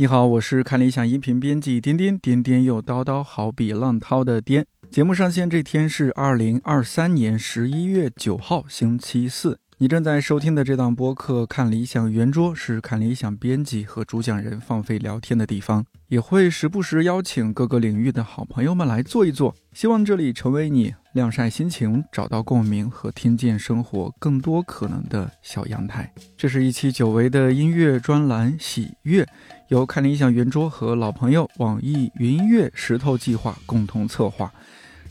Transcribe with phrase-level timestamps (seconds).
[0.00, 4.64] 你好，我是看理想音频编辑颠颠颠颠又叨叨，好比浪涛的颠。
[4.90, 9.58] 节目上线这天是二零二三年十一月九号，星期四。
[9.76, 19.54] 你正在收听的这档播客《看理想圆桌》是看理想编辑和主讲人放飞聊天的地方，也会时不时邀请各个领域的好朋友们来坐一坐。
[19.74, 26.10] 希望这里成为你晾晒心情、找到共鸣和听见生活更多可能的小阳台。
[26.38, 29.22] 这是一期久违的音乐专栏《喜悦》，
[29.70, 34.52] 由看理想圆桌和老朋友网易云音乐石头计划共同策划。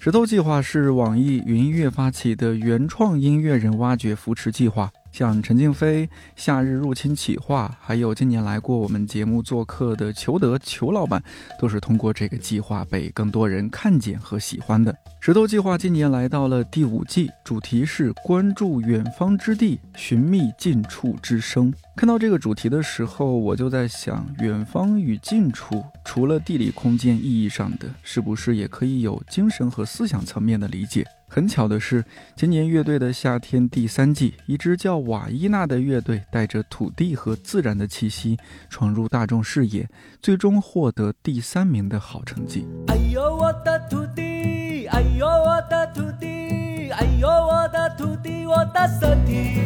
[0.02, 11.22] 石头计划是网易云音乐发起的原创音乐人挖掘扶持计划，像陈静飞、夏日入侵企划，还有今年来过我们节目做客的裘德裘老板，
[11.60, 14.96] 都是通过这个计划被更多人看见和喜欢的。
[15.20, 21.74] 石头计划今年来到了第五季，主题是关注远方之地，寻觅近处之声。
[21.96, 31.06] 看到这个主题的时候，我就在想，远方与近处，除了地理空间意义上的，是不是也可以有精神和思想层面的理解？
[31.32, 32.04] 很巧的是，
[32.36, 38.36] 今年乐队的夏天第三季，一支叫瓦伊娜的乐队，带着土地和自然的气息，
[38.68, 39.88] 闯入大众视野，
[40.20, 42.66] 最终获得第三名的好成绩。
[42.88, 49.62] 哎呦我的土地，哎呦我的土地，哎呦我的土地，我的身体。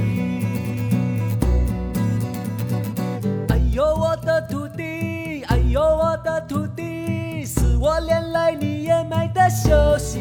[3.48, 10.20] 哎呦我的土地，哎呦我的土地，是我连累你也买的休息。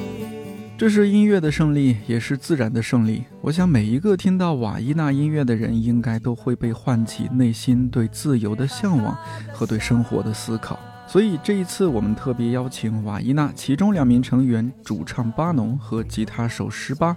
[0.83, 3.23] 这是音乐的胜利，也是自然的胜利。
[3.41, 9.17] 我想每一个听到瓦伊娜音乐的人，应该都会被唤起内心对自由的向往
[9.53, 10.77] 和对生活的思考。
[11.07, 17.17] 所以这一次，我们特别邀请瓦伊娜其中两名成员，主唱巴农和吉他手十八，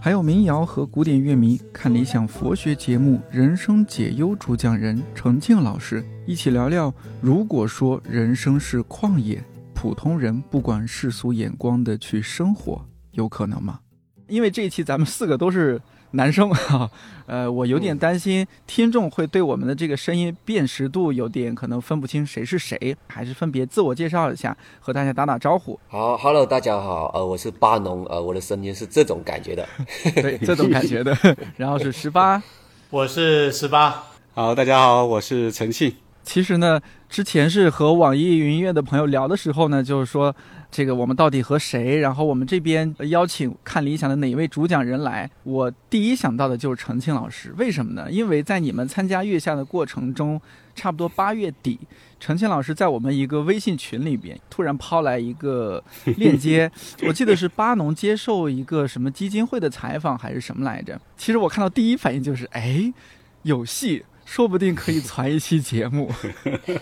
[0.00, 9.42] 还有民谣和古典乐迷，看理想佛学节目《人生解忧》主讲人程静老师，一起聊聊：如果说人生是旷野，
[9.74, 12.86] 普通人不管世俗眼光的去生活。
[13.12, 13.80] 有可能吗？
[14.28, 15.80] 因为这一期咱们四个都是
[16.12, 16.88] 男生啊，
[17.26, 25.78] 呃，我有点担心听众会对我们的这个声音辨识度有点可能分不清谁是谁，还是分别自我介绍一下，和大家打打招呼。
[25.88, 29.68] 好，Hello，大家好，呃，我是巴农，呃，我的声音是这种感觉的，
[30.14, 31.16] 对，这种感觉的。
[31.56, 32.40] 然后是十八，
[32.90, 34.04] 我是十八。
[34.32, 35.92] 好，大家好，我是陈信。
[36.22, 40.34] 其实呢，之前是和网易云音乐的朋友聊的时候呢，就是说。
[40.72, 41.98] 这个我们到底和谁？
[41.98, 45.28] 然后我们这边邀请看理想的哪一位主讲人来？
[45.42, 47.52] 我第一想到的就是程庆老师。
[47.58, 48.08] 为什么呢？
[48.08, 50.40] 因为在你们参加月下的过程中，
[50.76, 51.76] 差不多八月底，
[52.20, 56.70] 程庆老师在我们一个微信群里边突然抛来一个链接，
[57.04, 61.00] 我记得是巴农接受一个什么基金会的采访还是什么来着？
[61.16, 62.92] 其实我看到第一反应就是，哎，
[63.42, 64.04] 有戏。
[64.30, 66.08] 说不定可以传一期节目。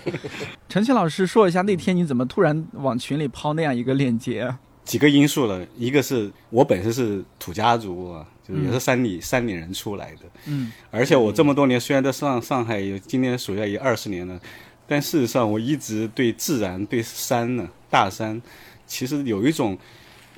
[0.68, 4.54] 陈庆老师说一下，那天你怎么突然往群里抛那样一个链接？
[4.84, 10.26] 几个因素了，一个是我本身是土家族啊，就是也是山里山里人出来的。
[10.44, 10.70] 嗯。
[10.90, 14.38] 而且我这么多年虽然在上上海有今年暑假也二十年了，
[14.86, 18.42] 但事实上我一直对自然、对山呢，大山，
[18.86, 19.78] 其实有一种。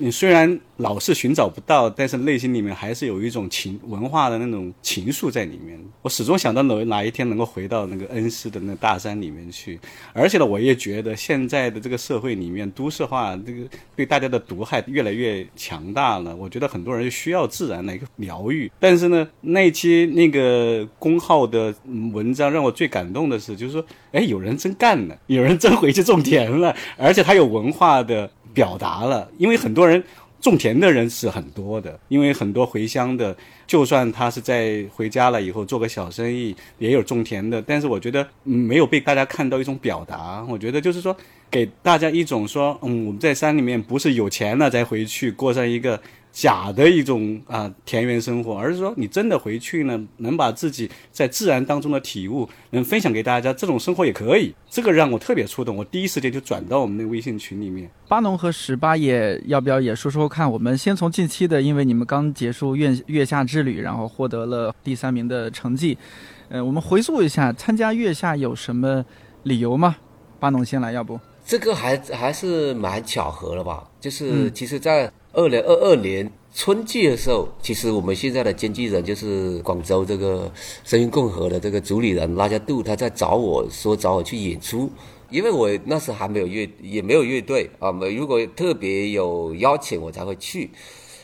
[0.01, 5.79] 你虽然老是寻找不到，但是内心里面还是有一种情文化的那种情愫在里面。
[6.01, 9.79] 我始终想到哪哪一天能够回到那个恩施的那大山里面去。
[10.11, 13.63] 而且呢，我也觉得现在的这个社会里面，都市化这个
[13.95, 16.35] 对大家的毒害越来越强大了。
[16.35, 18.71] 我觉得很多人需要自然的一个疗愈。
[18.79, 21.71] 但是呢，那期那个公号的
[22.11, 28.27] 文章让我最感动的是，就是说，哎，有人真干了，有人真回去种田了，而且他有文化的。
[28.53, 30.03] 表达了，因为很多人
[30.39, 33.35] 种田的人是很多的，因为很多回乡的，
[33.67, 40.45] 就算他是在回家了以后做个小生意，也有种田的，但是我觉得没有被大家看到一种表达。
[40.49, 41.15] 我觉得就是说，
[41.49, 45.99] 给大家一种说，嗯，我们在山里面不是有钱了再回去过上一个。
[46.31, 54.55] 假的一种啊田园生活，而是说你真的回去呢，能把自己在自然当中的体悟能分享给大家，这种生活也可以。
[54.69, 57.91] 这个让我特别触动，我第一时间就转到我们那微信群里面。
[58.07, 60.49] 巴农和十八也要不要也说说看？
[60.49, 65.97] 我们先从近期的，因为你们刚结束月月下之旅，然后获得了第三名的成绩。
[66.47, 69.05] 呃，我们回溯一下参加月下有什么
[69.43, 69.97] 理由吗？
[70.39, 71.19] 巴农先来，要不？
[71.45, 73.83] 这个还还是蛮巧合了吧？
[73.99, 75.11] 就是其实，在。
[75.33, 80.51] 二零二二年春季的时候，其实我们现在的经纪人就是广州这个
[80.83, 84.89] 声音共和的这个主理人拉加杜，他在找我说找我去演出，
[85.29, 90.69] 因为我那时还没有乐也没有乐队啊，没如果特别有邀请我才会去。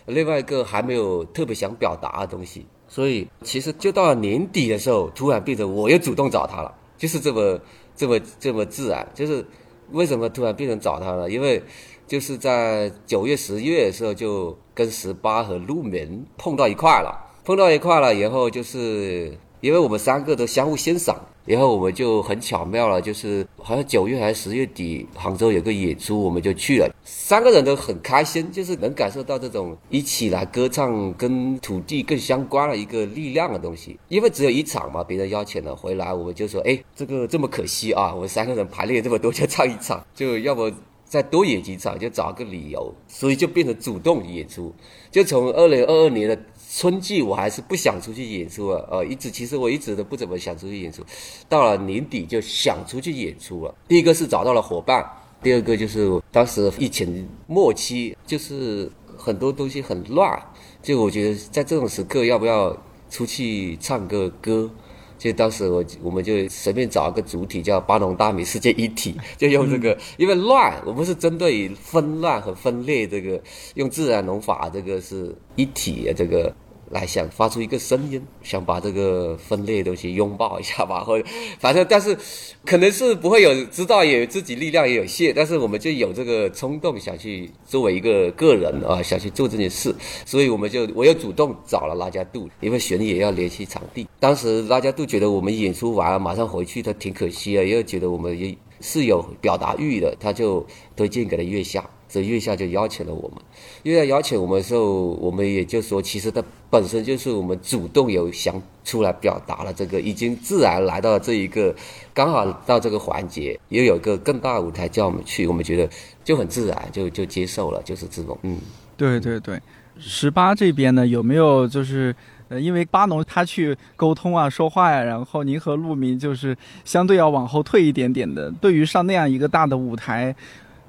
[0.05, 7.59] 另外一个还没有特别想表达的东西，所以其实就到了年底的时候，突然变成我又主动找他了，就是这么
[7.93, 9.05] 这么这么自然。
[9.13, 9.45] 就是
[9.91, 11.29] 为什么突然变成找他呢？
[11.29, 11.61] 因为
[12.07, 17.25] 就是在九月、十月的时候，就跟十八和陆明碰到一块了。
[17.43, 26.93] 碰到一块了以后，就是因为我们三个都相互欣赏，然后我们就很巧妙了，就是好像九月还是十月底，杭州有个演出，我们就去了。
[27.05, 33.97] 三个人都很开心，就是能感受到这种一起来歌唱跟土地更相关的一个力量的东西。
[34.09, 40.69] 因为只有一场嘛，别人邀请了回来，我们就说，哎，这个这么可惜啊，我们三个人排练这么多，就唱一场，就要不
[41.07, 44.73] 再多演几场，就找个理由，所以就变成主动演出。
[45.09, 46.37] 就从二零二二年的
[46.69, 51.01] 春季，我还是不想出去演出了，呃，一直其实我一直都不怎么想出去演出，
[51.47, 53.73] 到了年底就想出去演出了。
[53.87, 55.05] 第一个是找到了伙伴，
[55.41, 60.37] 第二个就是当时疫情末期，就是很多东西很乱，
[60.83, 62.75] 就我觉得在这种时刻要不要
[63.09, 64.69] 出去唱个歌？
[65.17, 73.41] 就当时我我们就随便找一个主体叫巴农大米世界一体， 就用这个，因为乱，我们是针对于纷乱和分裂这个，
[73.75, 76.53] 用自然农法这个是一体的这个。
[76.89, 81.27] 来想发出一个声音，想把这个分裂的东西拥抱一下吧，或者
[81.59, 82.17] 反正但是
[82.65, 89.93] 可能是不会有知道，也自己力量也有限，但是我们就有这个冲动想去作为一个个人啊，想去做这件事，
[90.25, 94.07] 所以我们就我又主动找了拉加杜，因为旋律也要联系场地。
[94.19, 101.87] 当时拉加杜觉得我们演出完马上回去，他挺可惜的，又觉得我们也是有表达欲的，他就推荐给了月下。
[102.09, 103.37] 这月下就邀请了我们，
[103.83, 111.75] 月下邀请我们的时候，我们也就说，其实它本身就是我们主动有想出来表达了这个，已经自然来到了这一个，
[112.13, 115.89] 刚好到这个环节，又有一个更大的舞台叫我们去，我们觉得
[116.23, 118.57] 就很自然，就就接受了，就是这种，嗯，
[118.95, 119.59] 对对对，
[119.99, 122.15] 十八这边呢有没有就是
[122.47, 130.33] 呃，因为巴农他去沟通啊、说话呀，然后您和陆明就是相对要往后退一点点的，对于上那样一个大的舞台。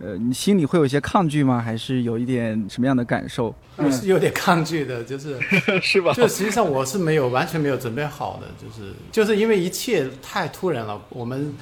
[0.00, 1.60] 呃，你心里会有一些抗拒吗？
[1.60, 3.52] 还是有一点什么样的感受？
[3.76, 5.36] 我是有点抗拒的，就是
[5.82, 6.12] 是吧？
[6.12, 11.00] 就实际上我是没有完全没有准备好的，就是就是因为一切太突然了。
[11.08, 11.52] 我们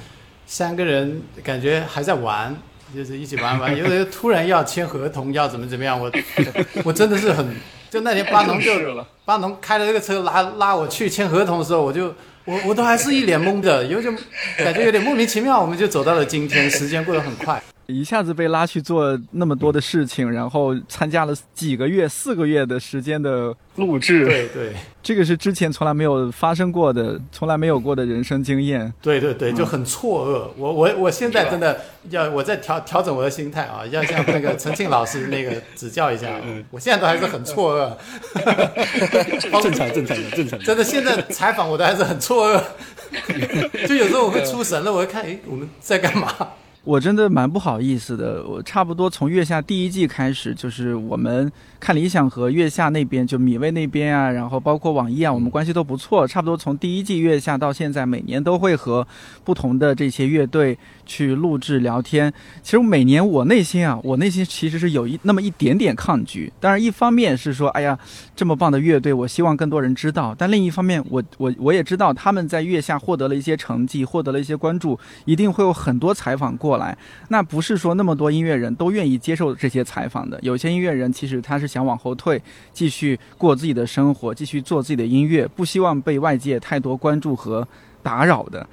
[0.47, 2.55] 三个人感觉还在玩，
[2.95, 6.13] 就是一起玩玩，有的突然要签合同，要怎么怎么样，我
[6.85, 7.47] 我真的是很
[7.91, 8.73] 就那天巴农就
[9.25, 14.15] 巴农开了这个车拉拉我去签合同的时候，我就我我都还是一脸懵的，有点
[14.59, 15.59] 感觉有点莫名其妙。
[15.61, 17.63] 我们就走到了今天，时间过得很快。
[17.87, 24.73] 一下子被拉去做那么多的事情，然后参加了几个月、四个月的时间的录制，对对，
[25.03, 28.93] 这个是之前从来没有发生过的、从来没有过的人生经验。
[29.01, 30.49] 对对对，就很错愕。
[30.57, 31.81] 我我我现在真的
[32.11, 36.29] 要我在调调整我的心态啊，要向那个陈庆老师那个指教一下。
[36.45, 37.93] 嗯我现在都还是很错愕。
[39.63, 40.59] 正常正常正常。
[40.59, 43.87] 真的，现在采访我都还是很错愕。
[43.87, 46.35] 就有时候我会出神了，我会看，哎，我们在干嘛？
[46.87, 51.51] 我真的蛮不好意思的，我差不多从月下第一季开始，就是我们
[51.81, 56.25] 看理想和月下那边，就米未那边啊，然后包括网易啊，我们关系都不错。
[56.29, 59.05] 差不多从第一季月下到现在，每年都会和
[59.43, 62.33] 不同的这些乐队去录制聊天。
[62.63, 66.53] 其实每年我内心啊，我内心其实是有一那么一点点抗拒。
[66.61, 67.99] 当然，一方面是说，哎呀，
[68.37, 76.77] 这么棒的乐队，我希望更多人知道；但另一方面，我我我也知道他们在月下获得了一些成绩，获得了一些关注，一定会有很多采访过。
[76.77, 76.99] 来，
[77.29, 80.39] 那不是说那么多音乐人都愿意接受这些采访的。
[80.43, 87.67] 有些音乐人其实他是想往后退，继续过自己的生活，继续做自己的音乐，不希望被外界太多关注和
[88.03, 88.67] 打扰的。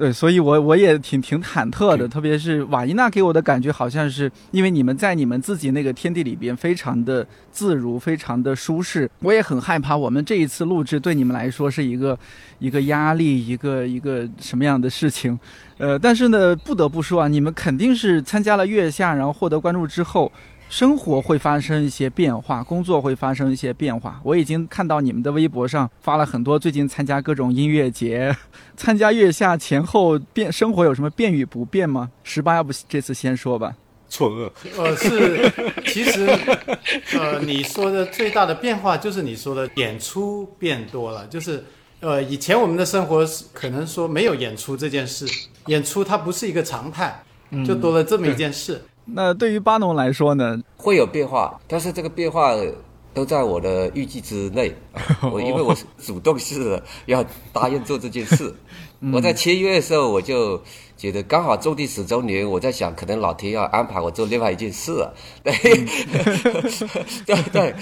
[0.00, 9.10] 对，所以，我我也挺挺忐忑的，特别是瓦伊娜给我的感觉，好像是因为你们在你们自己那个天地里边非常的自如，非常的舒适。
[9.18, 12.18] 我也很害怕，我们这一次录制对你们来说是一个
[12.60, 15.38] 一个压力，一个一个什么样的事情？
[15.76, 20.32] 呃，但是呢，不得不说啊，你们肯定是参加了月下，然后获得关注之后。
[20.70, 24.20] 生活会发生一些变化，工作会发生一些变化。
[24.22, 28.34] 我已经看到你们的微博上发了很多最近参加各种音乐节、
[28.76, 32.08] 参加月下前后变生活有什么变与不变吗？
[32.22, 33.74] 十八，要不这次先说吧。
[34.08, 34.48] 错愕。
[34.78, 35.52] 呃，是，
[35.86, 36.24] 其实，
[37.18, 41.64] 呃，你说的最大的变化就是你说的演出变多了，就是，
[41.98, 45.26] 呃，以前我们的生活可能说没有演出这件事，
[45.66, 47.20] 演出它不是一个常态，
[47.66, 48.80] 就多了这么一件事。
[49.12, 52.54] 那对于巴农来说呢，会有变化，但是这个变化
[53.12, 54.74] 都在我的预计之内。
[55.32, 58.54] 我因为我是主动式的要答应做这件事。
[59.12, 60.60] 我在七月的时候，我就
[60.94, 65.08] 觉得刚好种地十周年，我在想，可能老天要安排我做另外一件事啊。
[65.42, 65.52] 对，
[67.24, 67.74] 对对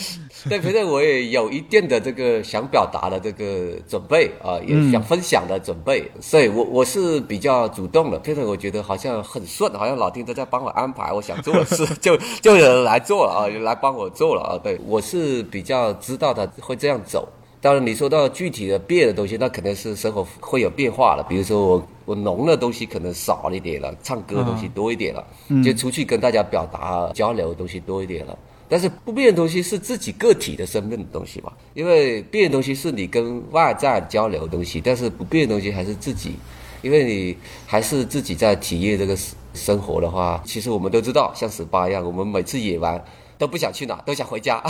[0.49, 8.21] 对，反正我也有一定的这个想表达的这个准备啊，也想分享的准备，所以我我是比较主动的。
[8.21, 14.61] 反正我觉得好像很顺，好像老天都在帮我安排，我想做的事 就就有人来做了啊，来帮我做了啊。
[14.63, 17.29] 对我是比较知道他会这样走。
[17.61, 21.27] 当然，你说到具体的变的东西，那肯定是生活会有变化了。
[21.29, 25.27] 比如说我我浓的东西可能少一点了，唱歌的东西多一点了，
[25.65, 28.39] 就出去跟大家表达交流的东西多一点了。
[28.69, 36.35] 但是不变的东西是自己个体的生命的东西嘛，因为变的东西是你跟外在交流的东西，但是不变的东西还是自己，
[36.83, 37.37] 因为你
[37.67, 39.17] 还是自己在体验这个
[39.53, 43.03] 生活的话，其实我们都知道，像十八一样，我们每次野完。
[43.39, 44.63] 都不想去哪，都想回家。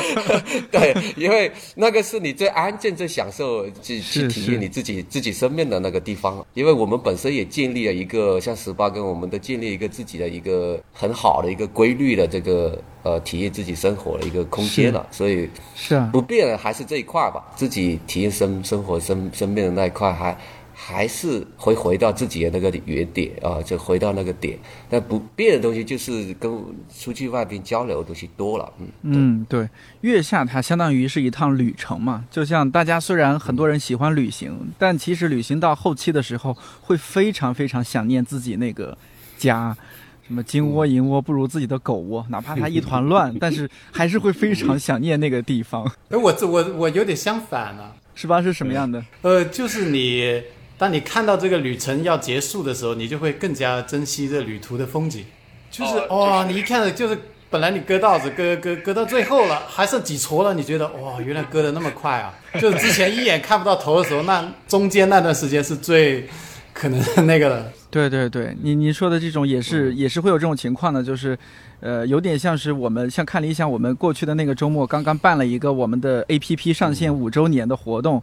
[0.72, 6.44] 对，因为那个是你最安静、最享受去去体验你自己自己生命的那个地方。
[6.54, 20.36] 因为我们本身也建立了一个像十八跟我们都建立一个自己的一个很好的一个规律的这个呃体验自己生活的一个空间了，所以是啊，不变的还是这一块吧，自己体验生生活生生命的那一块还。
[20.80, 24.56] 还是会回到自己的那个原点啊，就回到那个点。
[24.88, 26.50] 但不变的东西就是跟
[26.96, 28.72] 出去外边交流的东西多了。
[28.78, 29.68] 嗯嗯，对，
[30.02, 32.24] 月下它相当于是一趟旅程嘛。
[32.30, 38.96] 就像大家虽然很多人喜欢旅行，但其实旅行到后期的时候，会非常非常想念自己那个
[39.36, 39.76] 家。
[40.28, 45.84] 什么金窝银窝不如自己的狗窝，哪怕它一团乱，但是还是会非常想念那个地方。
[46.08, 48.40] 哎，我这我我有点相反呢，是吧？
[48.40, 49.04] 是什么样的？
[49.22, 50.40] 呃，就是你。
[50.78, 55.24] 当你看到这个旅程要结束的时候，你就会更加珍惜这旅途的风景。
[55.70, 57.18] 就是哇，你一看就是
[57.50, 62.32] 本来你割稻子割割割到最后了，还剩几撮了，你觉得哇，原来割的那么快啊！
[62.60, 66.26] 就是之前一眼看不到头的时候，那中间那段时间是最
[66.72, 67.72] 可能那个的。
[67.90, 71.36] 对对对，你你说的这种也是也是会有这种情况的，就是，
[71.80, 78.22] 呃，有点像是我们像看理想，我们过去的那个周末刚刚办了一个我们的 A P P 上线五周年的活动。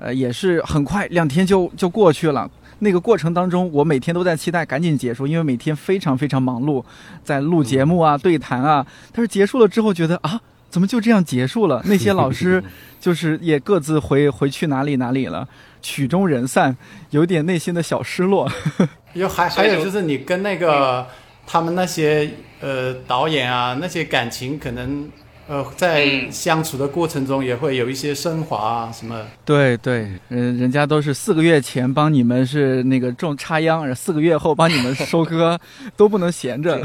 [0.00, 2.50] 呃，也是很快，两天就就过去了。
[2.82, 6.82] 那个过程当中，我每天都在期待赶紧结束，因为每天非常非常忙碌，
[7.22, 8.86] 在录节目啊、对谈啊。
[9.12, 10.40] 但是结束了之后，觉得啊，
[10.70, 11.82] 怎么就这样结束了？
[11.84, 12.64] 那些老师
[12.98, 15.46] 就是也各自回回去哪里哪里了，
[15.82, 16.74] 曲终人散，
[17.10, 18.50] 有点内心的小失落。
[19.12, 21.06] 有还还有就是你跟那个
[21.46, 22.30] 他们那些
[22.60, 25.06] 呃导演啊那些感情可能。
[25.50, 29.26] 呃，在相处的过程中也会有一些升华啊，什么？
[29.44, 35.58] 对对，嗯，人家都是四个月前帮你们是那个种插秧，四个月后帮你们收割，
[35.96, 36.80] 都不能闲着，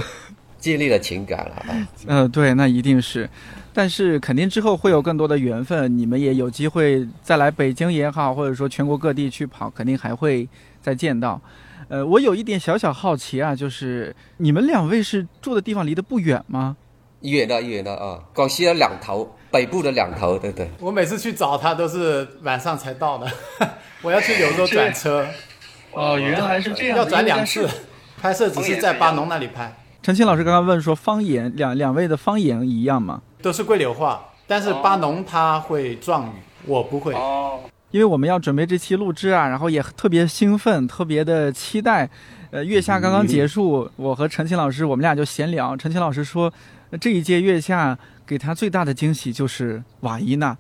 [0.58, 1.88] 建立了情感了。
[2.08, 3.30] 嗯，对，那一定是，
[3.72, 10.50] 但是肯定之后会有更多的缘分，你们也有机会再来北京也好，或者说全国各地去跑，肯定还会
[10.82, 11.40] 再见到。
[11.88, 16.76] 呃，我有一点小小好奇啊，就是你们两位是住的地方离得不远吗？
[17.30, 20.70] 远的远的啊，广西的两头，北部的两头，对对。
[20.80, 23.28] 我每次去找他都是晚上才到的，
[24.02, 25.26] 我要去柳州转车。
[25.92, 26.98] 哦，原来是这样。
[26.98, 27.68] 要转两次，
[28.22, 29.74] 拍摄只是在巴农那里拍。
[30.04, 33.22] 陈青老师刚刚问说，方言两两位的方言一样吗？
[33.42, 36.32] 都是桂柳话，但是巴农他会壮语，
[36.66, 37.14] 我不会。
[37.14, 37.60] 哦。
[37.92, 42.10] 因为我们要准备这期录制啊，然后也特别兴奋，特别的期待。
[42.52, 46.52] 呃，月下刚刚结束，我和陈青老师我们俩就闲聊，陈青老师说。
[46.98, 50.58] 这一届月下给他最大的惊喜就是瓦伊娜，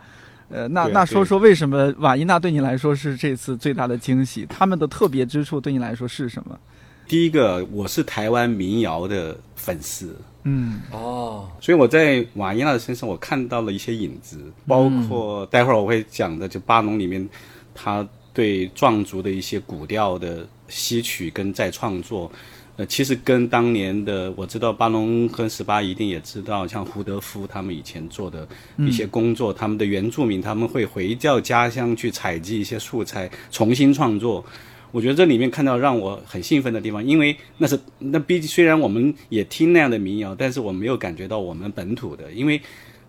[0.50, 4.46] 呃，那那说说为什么瓦伊娜对你来说是这次最大的惊喜？
[4.48, 6.60] 他们的特别之处对你来说是什么？
[7.08, 17.27] 第一个，我是台湾民谣的粉丝，嗯，哦，所以我在瓦伊娜的身上我看到了一些影子，包括待会儿我会讲的，就巴农里面
[17.75, 22.32] 他对壮族的一些古调的吸取跟再创作。
[22.77, 28.46] 呃，其实跟当年的我知道巴农跟十八一定也知道，像胡德夫他们以前做的
[28.79, 34.44] 一些工作，他们的原住民他们会回到家乡去采集一些素材，重新创作。
[34.91, 42.62] 我觉得这里面看到让我很兴奋的地方，因为那是那毕竟虽然我们也听那样的民谣，但是我没有感觉到我们本土的，因为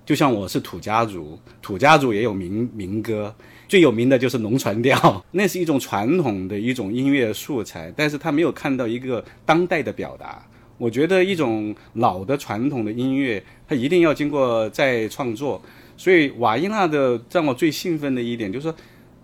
[0.04, 3.35] 就像我是土家族，土家族也有民民歌。
[3.68, 4.96] 最有名的就是龙船调，
[5.32, 10.44] 那是一种传统的一种音乐素材，但是他没有看到一个当代的表达。
[10.78, 15.61] 我觉得一种老的传统的音乐，它一定要经过再创作。
[15.96, 18.75] 所以瓦伊娜的让我最兴奋的一点，就是说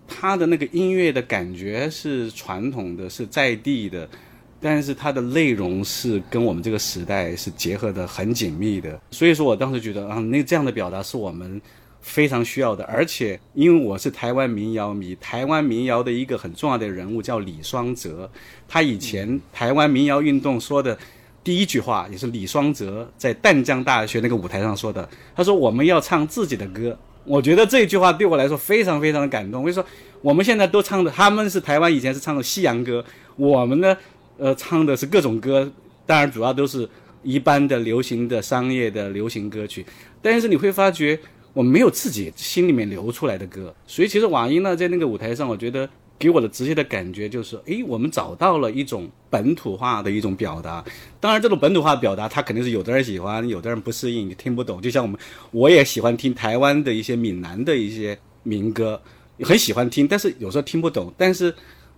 [0.08, 4.08] 他的那个音乐的感觉是传统的，是在地的，
[4.62, 8.98] 但是它的内容是跟我们这个时代是结合的很紧密的。
[9.10, 11.60] 所以说我当时觉得啊，那这样的表达是我们。
[12.02, 12.84] 非常需要的。
[12.84, 18.30] 而且因为我是台湾民谣迷，台湾民谣的一个很重要的人物叫李双泽，
[18.68, 20.98] 他以前台湾民谣运动说的
[21.42, 26.98] 第一句话也是李双泽在淡江大学那个舞台上说的，他说我们要唱自己的歌。
[27.24, 29.62] 我觉得这句话对我来说非常非常的感动。
[29.62, 29.84] 我就说
[30.20, 33.04] 我们现在都唱的，他们是台湾以前是唱的西洋歌，
[33.36, 33.96] 我们呢，
[34.38, 35.70] 呃，唱的是各种歌，
[36.04, 36.88] 当然主要都是
[37.22, 39.86] 一般的流行的、商业的流行歌曲。
[40.20, 41.16] 但是你会发觉，
[41.52, 43.74] 我没有自己心里面流出来的歌。
[43.86, 50.84] 所以其实网音呢，在那个舞台上，我觉得给我的直接的感觉就是，诶，我们找到了一种本土化的一种表达。
[51.18, 54.80] 当然，这种本土化表达，它肯定是有的人喜欢，有的人不适应，你听不懂。
[54.80, 55.18] 就像我们，
[55.50, 59.00] 我也喜欢听台湾的一些闽南的一些民歌，
[59.40, 61.12] 很喜欢听，但是有时候听不懂。
[61.18, 61.52] 但是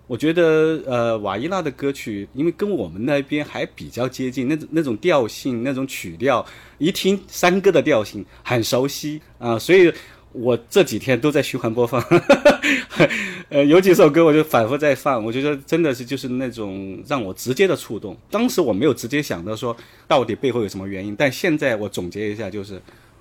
[0.07, 6.45] 我觉得，呃，瓦伊拉的歌曲，因为跟我们那边还比较接近，那种那种调性、那种曲调，
[6.77, 9.91] 一听山歌的调性很熟悉啊、所以
[10.33, 12.05] 我这几天都在循环播放，
[13.49, 18.15] 呃，有几首歌我就反复在放，我觉得真的是就是那种让我直接的触动。
[18.31, 19.75] 当时我没有直接想到说
[20.07, 22.79] 到底背后有什么原因，但现在我总结一下，就是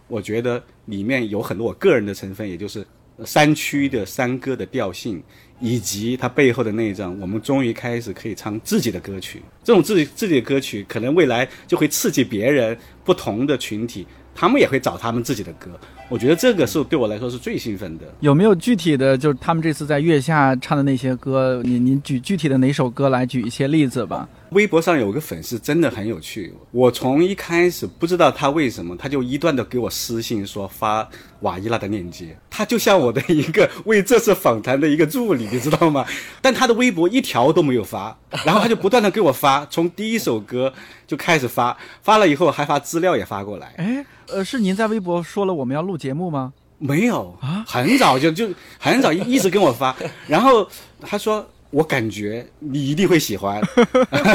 [0.09, 2.85] 我觉得里面有很多我个人的成分，也就是
[3.23, 5.21] 山区的山歌的调性，
[5.59, 9.41] 以及它背后的那一张，我们终于开始可以唱自己的歌曲。
[9.63, 14.05] 这种自己自己的歌曲，可能未来就会刺激别人不同的群体，
[14.35, 15.79] 他们也会找他们自己的歌。
[16.09, 18.05] 我觉得这个是对我来说是最兴奋的。
[18.19, 24.27] 有没有具体的，就是他们这次在月下唱的那些歌，你您举具体的哪首歌来举一些例子吧？
[24.51, 31.07] 微博上有个粉丝真的很有趣，我从一开始不知道他为什么，他就一段的给我私信说发
[31.39, 36.05] 瓦伊拉的链接，他就像我的一个为这次访谈的一个助理，你知道吗？
[36.39, 40.71] 但他的微博一条都没有发，然后他就不断的给我发，从第一首歌
[41.07, 46.53] 就开始发，发了以后还发资料也发过来，哎，呃，是您在微博说了我们要录节目吗？
[46.79, 49.95] 没有啊，很早就就很早 一直跟我发，
[50.27, 50.67] 然后
[51.01, 53.61] 他说我感觉你一定会喜欢，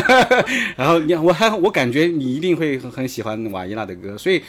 [0.77, 4.43] 然后你我还 我感觉你一定会很很喜欢瓦依娜的歌，所以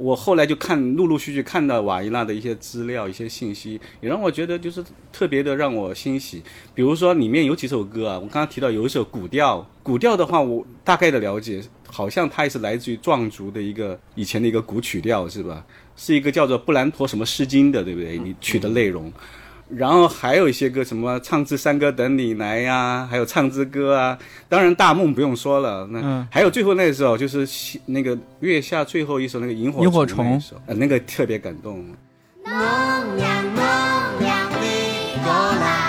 [0.00, 6.42] 我后来就看陆陆续续看到瓦伊纳的一些资料、一些信息，也让我觉得就是特别的让我欣喜。
[6.74, 15.66] 比如说里面有几首歌啊，我刚刚提到有一首古调，古调的话我大概的了解，好像它也是来自于壮族的一个以前的一个古曲调，是吧？
[15.96, 18.16] 是一个叫做布兰陀什么诗经的，对不对？
[18.16, 19.12] 你取的内容。
[19.76, 24.18] 然后还有一些歌，什么唱支山歌等你来呀，还有唱支歌啊。
[24.48, 27.46] 当然大梦不用说了，那、嗯还有最后那首就是
[27.86, 31.84] 那个月下最后一首那个萤火萤火虫那首，呃，那个特别感动。
[32.44, 32.52] 梦
[33.18, 35.79] 呀梦呀你过来，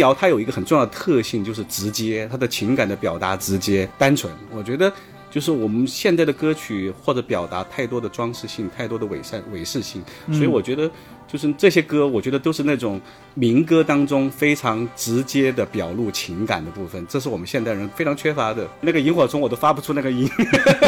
[0.00, 4.30] 谣它有一个很重要的特性，就是直接，它的情感的表达直接、单纯。
[4.52, 4.92] 我觉得
[5.30, 10.90] 就是我们现在的歌曲或者表达太多的装饰性、太多的伪善、伪饰性，所以我觉得
[11.28, 13.00] 就是这些歌，我觉得都是那种
[13.34, 18.66] 民歌当中非常直接的表露情感的部分，这是我们现代人非常缺乏的。
[18.80, 20.28] 那个萤火虫我都发不出那个音，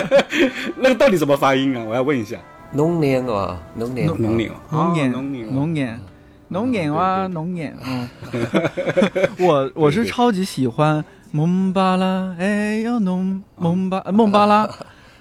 [0.76, 1.84] 那个到底怎么发音啊？
[1.88, 2.36] 我要问一下。
[2.74, 5.12] 龙年啊，龙年，龙年，龙年，
[5.54, 6.00] 龙年，
[6.52, 8.08] 农眼，啊，农眼，嗯，
[9.40, 14.68] 我我是超级喜欢蒙巴拉，哎呦农蒙巴呃蒙巴拉。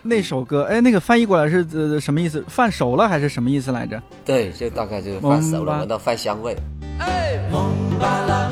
[0.04, 2.44] 那首歌，哎，那个翻译过来是呃什么意思？
[2.48, 4.02] 饭熟了还是什么意思来着？
[4.26, 6.56] 对，就大概就是饭熟了，闻到饭香味。
[7.52, 8.50] 蒙巴拉，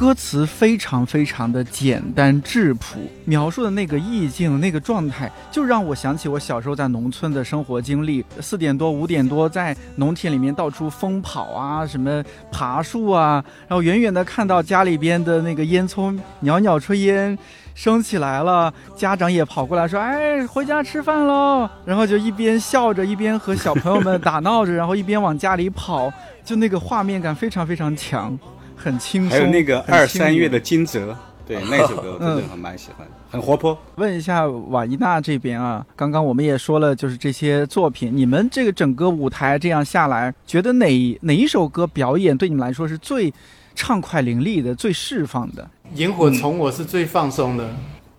[0.00, 8.24] 歌词非常非常的简单质朴，描述的那个意境、那个状态，就让我想起我小时候在农村的生活经历。
[8.40, 17.38] 四点多、五点多，在农田里面到处疯跑啊，什么爬树啊，然后远远的看到家里边的那个烟囱袅袅炊烟。
[17.74, 28.38] 升起来了，家长也跑过来说：“哎，回家吃饭喽！”然后就一边笑着，一边和小朋友们打闹着，然后一边往家里跑，就那个画面感非常非常强，
[28.82, 29.30] 很轻松。
[29.30, 31.14] 还有那个二三月的惊蛰，
[31.46, 33.76] 对， 那首歌我真的还蛮喜欢，很活泼。
[33.96, 43.32] 问一下瓦伊娜这边啊，刚刚我们也说了，就是这些作品，你们这个整个舞台这样下来，觉得哪哪一首歌表演对你们来说是最
[43.74, 45.68] 畅快淋漓的、最释放的？
[45.94, 47.68] 萤火虫我是最放松的，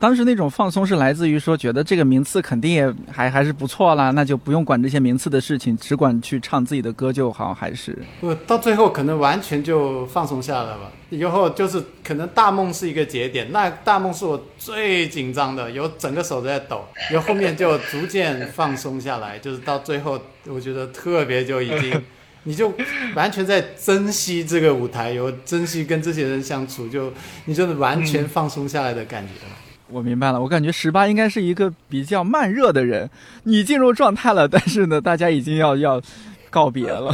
[0.01, 10.91] 当时那种放松是来自于说，觉得这个名次肯定也还还是不错啦，那就不用管这些名次的事情，只管去唱自己的歌就好，还是我到最后可能完全就放松下来吧。
[11.11, 16.83] 以后就是可能大梦是一个节点，那大梦是我最紧张的，有整个手都在抖，
[17.13, 22.01] 然后面就逐渐放松下来，就是到最后我觉得特别就已经。
[22.43, 22.73] 你就
[23.13, 27.13] 完全在珍惜这个舞台，有珍惜跟这些人相处，就
[27.45, 29.33] 你就是完全放松下来的感觉。
[29.91, 33.09] 我明白了，我感觉十八应该是一个比较慢热的人，
[33.43, 36.01] 你进入状态了，但是呢，大家已经要 要
[36.49, 37.13] 告别了，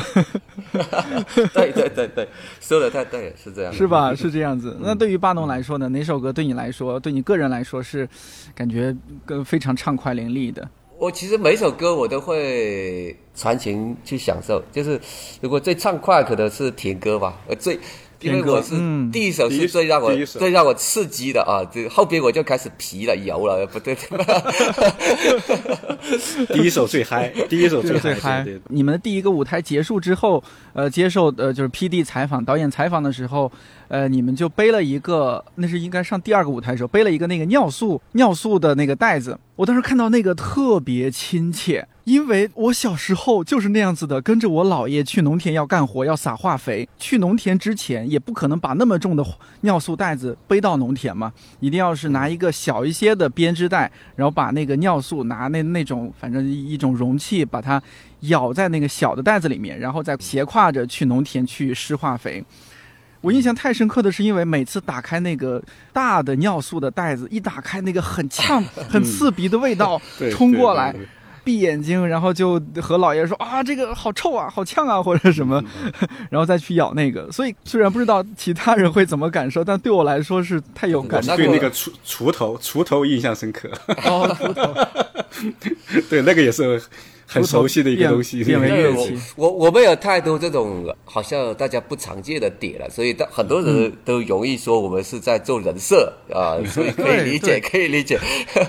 [1.53, 2.27] 对对对对，
[2.61, 4.13] 说的太对了，是这样，是吧？
[4.15, 4.77] 是这样子。
[4.79, 8.07] 那对于巴农来说呢，哪首歌对你来说，对你个人来说是
[8.53, 10.67] 感觉更非常畅快淋漓的？
[10.99, 14.99] 我其实每首歌我都会传情去享受，就是
[15.41, 17.79] 如果最畅快可能是甜歌吧，呃最。
[18.21, 23.95] 因为我是嗯第一首是最让我最让我刺激的啊，这后边我就开始皮了、油了，不对，
[26.53, 28.45] 第一首最嗨，第一首这个最嗨。
[28.69, 33.51] 你们的第一个舞台结束之后，呃，接受呃就是 P D 采访、导演采访的时候，
[33.87, 39.37] 呃，你们就背了一个，那是应该上第二个舞台的时候，背了一个那个尿素尿素的那个袋子。
[39.55, 46.87] 我当时看到那个特别亲切，因为我小时候就是那样子的，跟着我姥爷去农田要干活，要撒化肥。
[46.97, 49.21] 去农田之前也不可能把那么重的
[49.59, 57.81] 尿素袋子背到农田嘛，一定要是拿一个小一些的编织袋，然后把那个尿素拿那那种反正一种容器把它
[58.21, 62.41] 舀在那个小的袋子里面，然后再斜挎着去农田去施化肥。
[63.19, 69.99] 我印象太深刻的是，因为每次打开那个大的尿素的袋子，一打开那个很呛、很 刺鼻的味道
[70.31, 70.95] 冲过来
[71.47, 75.63] 闭眼睛，然后就和姥爷说啊，这个好臭啊，好呛啊，或者什么，
[76.29, 77.31] 然后再去咬那个。
[77.31, 83.69] 所以虽然不知道其他人会怎么感受，但对我来说是太有感受了对那个锄锄头，锄头印象深刻。
[84.03, 84.73] 哦，锄头
[86.09, 86.81] 对，那个也是
[87.27, 88.43] 很熟悉的一个东西。
[88.43, 98.17] 变为对我乐器 我我们有太多这种好像大家不常见的点了，所以大很多人都容易说我们是在做人设啊， 所以可以理解，可以理解。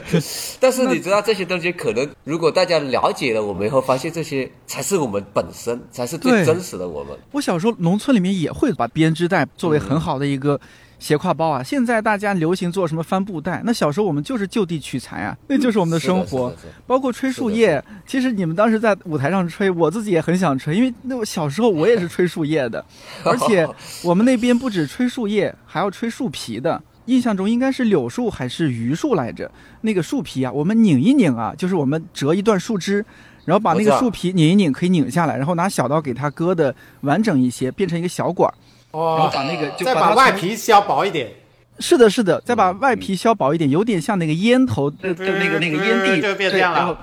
[0.60, 7.16] 但是你知道这些东西，可能如果大家了解了我们以后，发现这些才是我们本身，才是最真实的我们。
[7.30, 10.60] 我小时候农村里面也会把编织袋作为很好的一个
[10.98, 11.62] 斜挎包啊。
[11.62, 16.54] 现在大家流行做什么帆布袋，那小时候我们就是就地取材啊，那就是我们的生活。
[16.86, 22.84] 包括吹树叶，其实你们当时在舞台上吹，我自己也很想吹，因为那我小时候我也是吹树叶的，
[23.24, 23.68] 而且
[24.02, 26.82] 我们那边不止吹树叶，还要吹树皮的。
[27.06, 29.50] 印象中应该是柳树还是榆树来着？
[29.80, 33.02] 那个树皮啊，我们拧一拧啊，就是我们折一段树枝，
[33.46, 38.52] 然后把那个树皮拧一拧，可以拧下来，然后拿小刀给它割的完整一些，变成一个小管儿。
[38.92, 41.30] 然后哦，把那个就再把把它从外皮削薄一点，
[41.78, 46.96] 是的，是的，再把外皮削薄一点，有点像那个烟头的的那个那个烟蒂，就变这样了对然后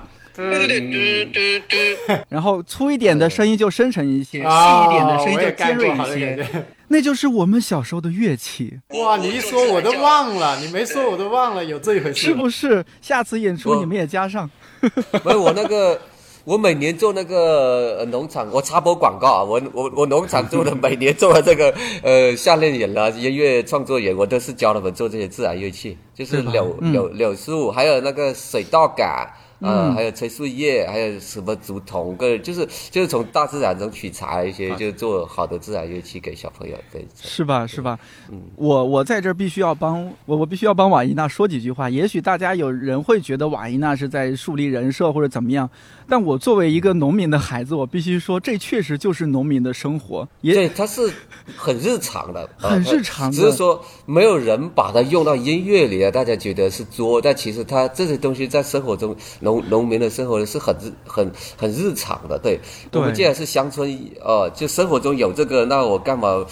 [2.28, 6.46] 然后粗一点的声音就深沉一些，细啊一点的声音就尖锐一些。
[6.88, 12.26] 那就是我们小时候的乐器，哇，你一说我都忘了，你没说我都忘了有这一回事。
[12.26, 12.84] 是不是？
[13.00, 14.48] 下次演出你们也加上。
[15.24, 15.98] 没有我那个，
[16.46, 29.28] 我每年做那个呃农场，我插播广告啊，我我我农场做的，每年做的这个呃夏令营啦、音乐创作营，我都是教他们做这些自然乐器，就是柳嗯柳柳树，还有那个水稻杆。
[29.58, 36.76] 呃，嗯还有吹树叶，还有什么竹筒，个就是就是从大自然中取材一些，就做好的自然乐器给小朋友。
[36.92, 37.66] 对，是吧？
[37.66, 37.98] 是吧？
[38.30, 41.88] 嗯我我在这儿必须要帮我我必须要帮瓦伊娜说几句话。
[41.88, 45.66] 也许大家有人会觉得瓦伊娜是在树立人设或者怎么样，
[46.08, 50.28] 但我作为一个农民的孩子，我必须说，这确实就是农民的生活。
[50.40, 51.12] 也对，它是
[51.56, 62.38] 很日常的，呃 很日常的只是说没有人把它用到音乐里啊，大家觉得是作，但其实它这些东西在生活中，农农民的生活是很日很很日常的。
[62.38, 63.88] 对，对我们既然是乡村，
[64.24, 66.44] 呃，就生活中有这个，那我干嘛？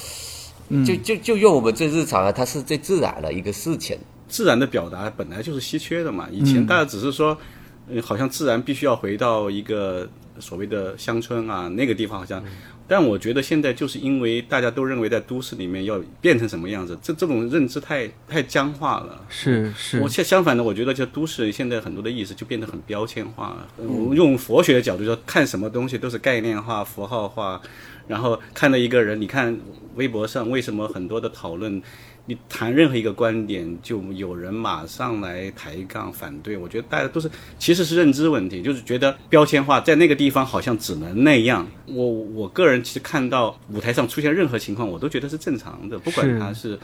[0.71, 3.99] 嗯就就就用我们最日常啊，它是最自然的一个事情。
[4.27, 6.27] 自然的表达本来就是稀缺的嘛。
[6.33, 7.39] 以前大家只是说，嗯，
[8.03, 12.43] 好像自然必须要回到一个所谓的乡村啊，那个地方好像。
[12.87, 19.25] 但我觉得现在就是因为大家都认为在都市里面要变成什么样子，这这种认知太太僵化了。
[19.31, 23.69] 是是我相相反的，我觉得就都市现在很多的意思就变得很标签化了。
[23.79, 27.59] 嗯、用佛学的角度说，看什么东西都是概念化、符号化，
[28.07, 29.59] 然后看到一个人，你看
[29.95, 31.83] 微博上为什么很多的讨论
[32.27, 36.57] 你谈任何一个观点，就有人马上来抬杠反对。
[36.57, 41.67] 我觉得大家都是其实是认知问题，就是觉得标签化在那个地方好像只能那样。
[41.87, 46.79] 我我个人其实看到舞台上出现任何情况，我都觉得是正常的，不管他是。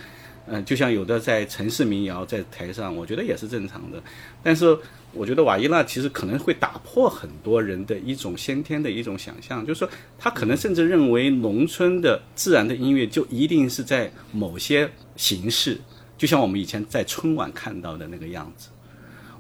[0.47, 4.03] 嗯，就像有的在城市民谣在台上，我觉得也是正常的。
[4.43, 4.77] 但是
[5.13, 15.81] 我觉得瓦伊娜其实可能会打破很多人的一种先天的一种想象，就是说他可能甚至认为农村的自然的音乐就一定是在某些形式，
[16.17, 18.69] 就像我们以前在春晚看到的那个样子。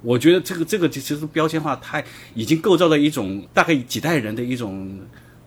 [0.02, 2.04] 我觉得这个这个其实标签化太
[2.34, 4.98] 已经构造了一种大概几代人的一种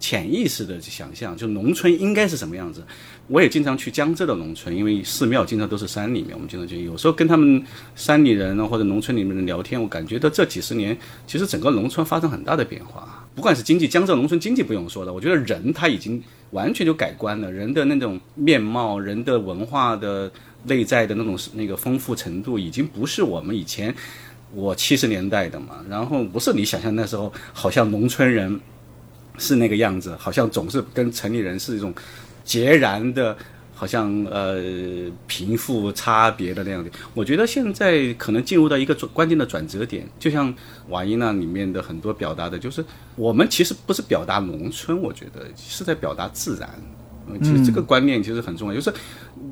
[0.03, 2.83] 潜意识的想象，就农村应该是什么样子。
[3.27, 6.83] 我也经常去江浙的农村，因为寺庙经常都是山里面，我们经常去。
[6.83, 7.63] 有时候跟他们
[7.95, 13.25] 山里人或者农村里面人聊天，我感觉到这几十年其实整个农村发生很大的变化。
[13.33, 20.29] 不管是经济，江浙农村经济不用说了，我觉得人他已经完全就改观了，人的那种面貌、人的文化的
[20.65, 23.95] 内在的那种那个丰富程度，已经不是我们以前
[24.53, 25.77] 我七十年代的嘛。
[25.89, 28.59] 然后不是你想象那时候好像农村人
[29.37, 31.93] 是那个样子，好像总是跟城里人是一种。
[32.45, 33.33] 截然的，
[33.73, 34.61] 好像呃
[35.27, 36.91] 贫富差别的那样的。
[37.13, 40.53] 我觉得现在可能进入到一个转关键的转折点，就像
[40.89, 42.83] 瓦伊娜里面的很多表达的，就是
[43.15, 46.69] 我们其实不是表达农村，我觉得是在表达自然。
[47.41, 48.93] 其实这个观念其实很重要，就是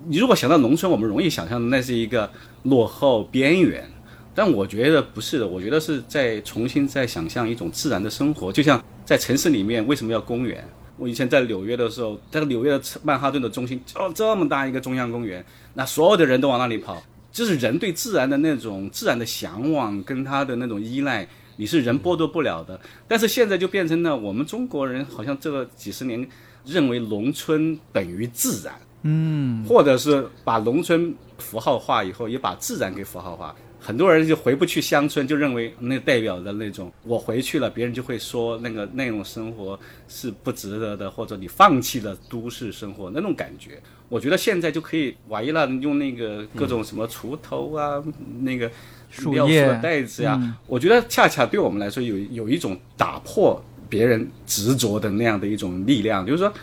[0.10, 2.30] 你如果想到农村，我们容易想象的那是一个
[2.64, 3.90] 落后边缘，
[4.34, 10.68] 但我觉得不是的，我觉得是在重新再想象一种自然的生活，就像在城市里面为什么要公园？
[10.98, 22.80] 我以前在纽约的时候，在纽约的曼哈顿的中心，哦，这么大一个中央公园，那所有的人都往那里跑，就是人对自然的那种自然的向往跟他的那种依赖，你是人剥夺不了的。
[23.08, 26.28] 但是现在就变成了我们中国人好像这个几十年
[26.66, 33.56] 认为农村等于自然，嗯，或者是把农村符号化以后，也把自然给符号化。
[33.84, 43.82] 很多人就回不去乡村，就认为那代表的那种，我回去了，别人就会说那个那种生活是不值得的，或者你放弃了都市生活那种感觉。
[44.08, 48.04] 我觉得现在就可以瓦伊拉用那个各种什么锄头啊，
[48.42, 48.70] 那个
[49.10, 56.54] 树叶料袋子呀、我觉得恰恰对我们来说有有一种打破别人执着的那样的一种力量，就是说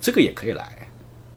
[0.00, 0.88] 这个也可以来，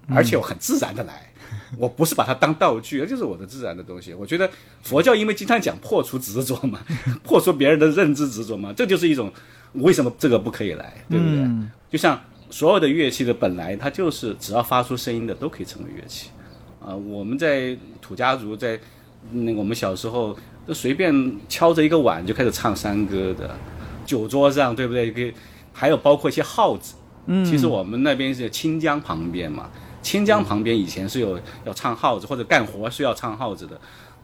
[0.09, 1.30] 而且我很自然的来。
[1.77, 4.13] 我不是把它当道具，这就是我的自然的东西。
[4.13, 4.49] 我觉得
[4.81, 6.79] 佛教因为经常讲破除执着嘛，
[7.23, 9.31] 破除别人的认知执着嘛，这就是一种
[9.73, 11.39] 为什么这个不可以来，对不对？
[11.39, 16.29] 嗯就像所有的乐器的本来它就是只要发出声音的都可以成为乐器
[16.79, 18.79] 啊、我们在土家族在
[19.31, 21.13] 那个我们小时候都随便
[21.47, 23.55] 敲着一个碗就开始唱山歌的，
[24.05, 25.11] 酒桌上对不对？
[25.11, 25.31] 可以，
[25.71, 26.95] 还有包括一些号子。
[27.27, 29.69] 嗯，其实我们那边是清江旁边嘛，
[30.01, 33.79] 清江旁边以前是有要唱号子或者干活是要唱号子的。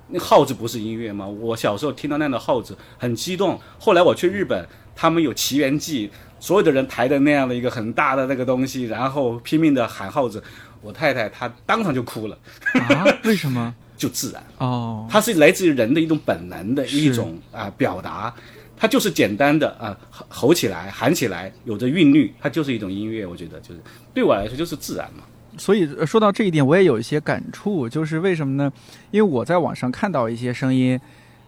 [0.09, 1.27] 那号子不是音乐吗？
[1.27, 3.59] 我小时候听到那样的号子很激动。
[3.77, 6.09] 后来我去日本，他们有奇缘记，
[6.39, 10.41] 所有的人抬着那样的一个很大的那个东西，然后拼命的喊号子。
[10.79, 12.37] 我太太她当场就哭了，
[12.73, 13.03] 啊？
[13.25, 13.75] 为什么？
[13.97, 14.41] 就自然。
[14.59, 18.33] 哦，它是来自于人的一种本能的一种啊、表达，
[18.77, 23.25] 它就是简单的啊、吼吼起来、喊起来，有着韵律，它就是一种音乐。
[23.25, 23.81] 我觉得就是
[24.13, 25.23] 对我来说就是自然嘛。
[25.57, 28.71] 所以说到这一点，我也有一些感触，就是为什么呢？
[29.11, 30.99] 因为我在网上看到一些声音，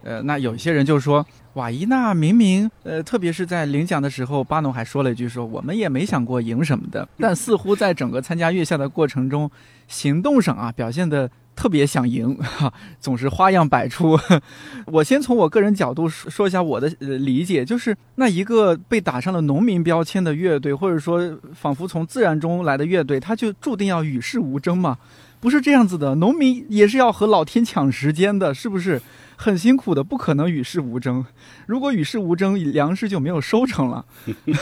[0.04, 9.50] 呃，那有些人就说，瓦伊娜明明，呃，特别是在领奖的时候，巴农还说了一句说，我们也没想过赢什么的，但似乎在整个参加月下的过程中，
[9.88, 14.18] 行动上啊表现的特别想赢，哈， 总是花样百出。
[14.88, 24.98] 我先从我个人角度说说一下我的理解，就是那一个被打上了农民标签的乐队，或者说仿佛从自然中来的乐队，他就注定要与世无争嘛？
[25.42, 29.02] 不是这样子的，农民也是要和老天抢时间的，是不是？
[29.42, 31.26] 很辛苦的，不可能与世无争。
[31.66, 34.04] 如果与世无争，粮食就没有收成了。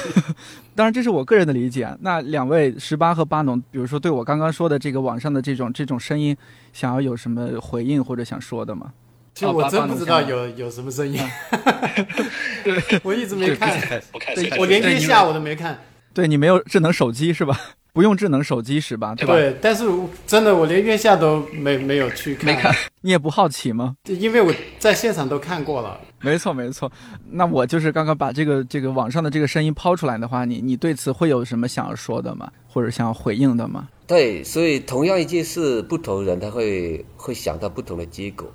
[0.75, 1.89] 当然，这是我个人的理解。
[2.01, 6.37] 那两位十八和巴农，比如说对我刚刚说的这个网上的这种这种声音，
[6.73, 8.93] 想要有什么回应或者想说的吗？
[9.33, 11.19] 其实我真不知道有有什么声音，
[12.63, 13.75] 对我一直没看，
[14.59, 15.79] 我连月下我都没看。
[16.13, 17.59] 对你没有智能手机是吧？
[17.97, 19.15] 不用智能手机是吧？
[19.15, 19.33] 对吧？
[19.33, 19.83] 对，但是
[20.27, 23.95] 真的我连月下都没没有去看，没看，你也不好奇吗？
[24.05, 25.99] 因为我在现场都看过了。
[26.21, 26.91] 没错，没错。
[27.31, 32.51] 那我就是刚刚把这个这个网上的这个声音抛出来的话，你你对此会有什么想要说的吗？
[32.67, 33.87] 或者想要回应的吗？
[34.05, 38.47] 对，所以同样一件事，不同人他会会想到不同的结果。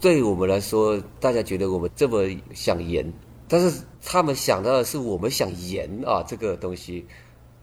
[0.00, 3.12] 对于我们来说，大家觉得我们这么想演，
[3.46, 7.04] 但是他们想到的是我们想演啊这个东西。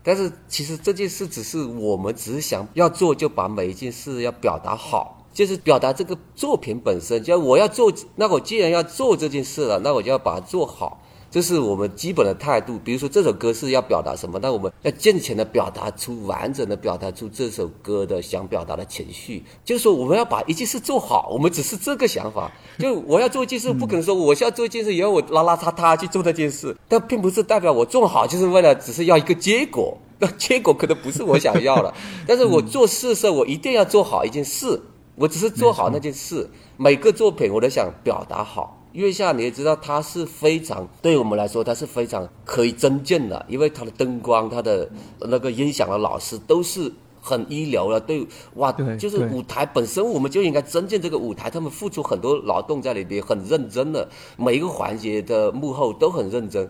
[0.03, 7.23] 但是其实这件事只是我们只是想要做，就把每一件事要表达好，就是表达这个作品本身。
[7.23, 10.99] 就我要做，那我既然要做这件事了，那我就要把它做好。
[11.33, 12.79] 这是我们基本的态度。
[12.83, 19.43] 比如说这首歌是要表达什么，那我们要健全的表达出完整的表达出这首歌的想表达的情绪。
[19.65, 22.51] 就是说我们要把一件事做好，我们只是这个想法。
[22.77, 29.97] 就我要做一件事，不可能说我要做一件事，然后我邋邋遢遢去做那件事，但并不是代表我做好就是为了只是要一个结果。
[30.19, 31.91] 那结果可能不是我想要的，
[32.27, 34.79] 但是我做事的时候，我一定要做好一件事。
[35.15, 38.82] 我只是做好那件事，每个作品我都想表达好。
[38.93, 47.99] 月下你也知道，它是非常对我们来说，它是非常可以增进的，因为它的灯光、它的那个音响的老师都是很一流的。
[47.99, 48.25] 对，
[48.55, 56.69] 哇，对就是舞台本身，我们就应该增进这个舞台，他们付出很多劳动在里边，很认真的，每一个环节的幕后都很认真。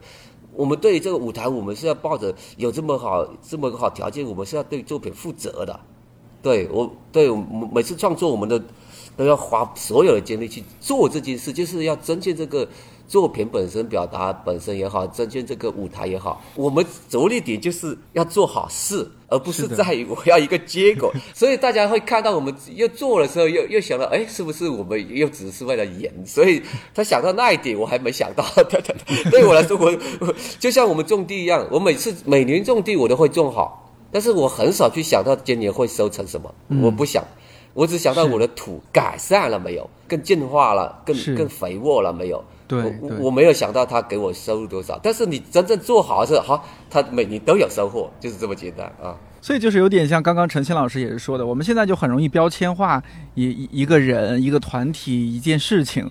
[0.55, 5.79] 我们对这个舞台，我们是要抱着有这么好这么个好条件，我们是要对作品负责的。
[6.41, 7.29] 对我，对
[7.73, 8.61] 每次创作，我们的
[9.15, 12.67] 都要花所有的精力去做这件事，就是要增进这个
[13.07, 16.41] 作品本身表达本身也好，增进这个舞台也好。
[16.55, 21.13] 我们着力点就是要做好事，而不是在于我要一个结果。
[21.33, 26.11] 所以大家会看到我们又做的时候，又又想到，哎，是不是我们又只是为了演？
[26.25, 26.61] 所以
[26.93, 28.43] 他想到那一点，我还没想到。
[28.55, 33.81] 对 对对，对我来说，我我就像我们种地一样，我每次每年种地我都会种好。
[34.11, 37.25] 但是我很少去想到今年会收成什么，我不想，
[37.73, 42.43] 我只想到我的土改善了没有，更进化了，更更肥沃了没有。
[42.65, 49.15] 对我对我没有想到他给我收入多少，但是你真正做好是好，他每年都有收获，就是这么简单啊。
[49.41, 53.03] 所以就是有点像刚刚陈鑫老师也是说的，我们现在就很容易标签化
[53.35, 56.09] 一一一个人、一个团体、一件事情，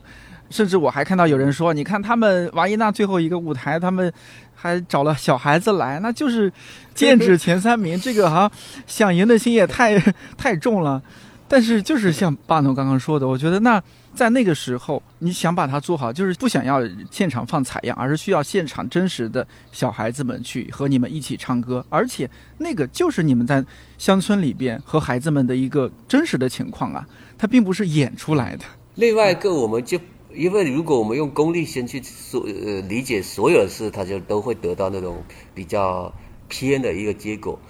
[0.51, 4.12] 甚至我还看到有人说，你看他们瓦伊娜最后一个舞台，他们
[4.55, 6.53] 还找了小孩子来，那就是
[6.94, 8.53] 剑指前三名，这个哈、
[8.87, 9.98] 想赢的心也太
[10.37, 11.03] 太重了。
[11.52, 13.78] 但是就是像巴诺刚刚说的，我觉得那
[14.14, 23.62] 在那个时候，你想把它做好，就是不想要现场放采样，而是需要现场真实的小孩子们去和你们一起唱歌，而且那个就是你们在
[23.98, 28.64] 乡村里边和孩子们的一个真实的情况啊，它并不是演出来的。
[28.94, 30.00] 另外一个，我们就
[30.34, 35.22] 因为如果我们用功利心去所呃理解所有的事，它就都会得到那种
[35.54, 36.10] 比较
[36.48, 37.60] 偏的一个结果。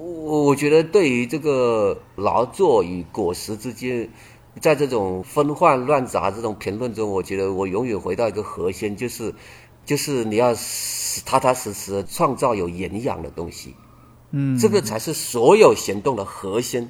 [0.00, 4.08] 我我觉得对于这个劳作与果实之间，
[4.58, 9.34] 在这种纷乱乱杂这种评论中，我觉得我永远回到一个核心，就是
[9.84, 10.54] 就是你要
[11.26, 13.74] 踏踏实实创造有营养的东西。
[14.30, 16.88] 嗯，这个才是所有行动的核心，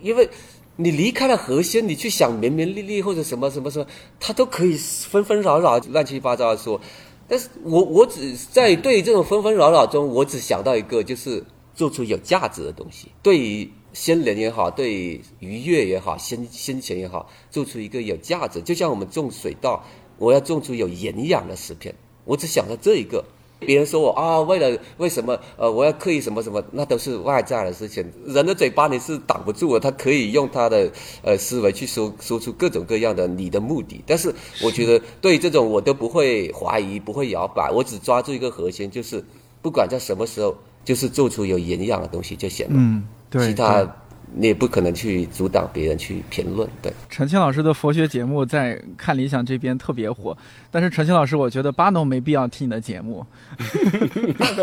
[0.00, 0.30] 因为
[0.76, 3.86] 你离开了核心，你去想名名利利或者什么什么什么，
[4.18, 6.80] 他都可以纷纷扰扰、乱七八糟的说。
[7.28, 11.44] 但是我我只在对于这种纷纷扰扰中，我只想到一个，就是
[11.76, 18.60] 做出有价值的东西，对于心灵也好，对于愉悦也好，心心情也好，做出一个有价值。
[18.60, 19.84] 就像我们种水稻，
[20.18, 21.92] 我要种出有营养的食品，
[22.24, 23.24] 我只想到这一个。
[23.58, 28.04] 别人说我啊，为了为什么呃，我要刻意什么什么，那都是外在的事情。
[28.26, 34.02] 人的嘴巴你是挡不住的，他可以用他的呃思维去说说出各种各样的你的目的。
[34.06, 39.24] 但是我觉得对这种我都不会怀疑，不会摇摆，我只抓住一个核心，就是
[39.62, 40.54] 不管在什么时候，
[40.86, 42.72] 就是做出有营养的东西就行了。
[42.76, 43.86] 嗯，对，其他
[44.34, 46.68] 你也不可能去阻挡别人去评论。
[46.82, 50.36] 对，陈清老师的佛学节目在看理想这边特别火，
[50.70, 53.24] 但是陈清老师，我觉得巴农没必要听你的节目。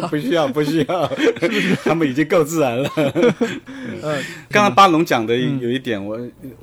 [0.09, 1.07] 不需要，不需要，
[1.86, 2.89] 他们已经够自然了。
[2.95, 6.19] 嗯， 刚刚巴农讲的有一点，我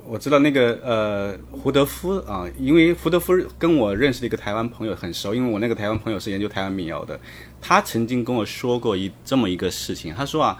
[0.07, 7.19] 我知道那个呃胡德夫啊，因为胡德夫跟我认识的一个台湾朋友很熟，因为我那个台湾朋友是研究台湾民谣的，
[7.61, 10.59] 他曾经跟我说过一这么一个事情，他说啊，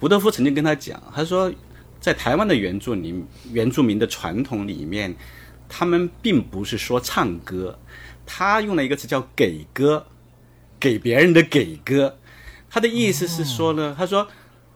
[0.00, 1.52] 吴德夫曾经跟他讲，他说
[2.00, 5.14] 在台湾的原住民原住民的传统里面，
[5.68, 7.78] 他们并不是说唱歌，
[8.24, 10.06] 他用了一个词叫给歌，
[10.80, 12.18] 给别人的给歌，
[12.70, 14.26] 他的意思是说呢，他说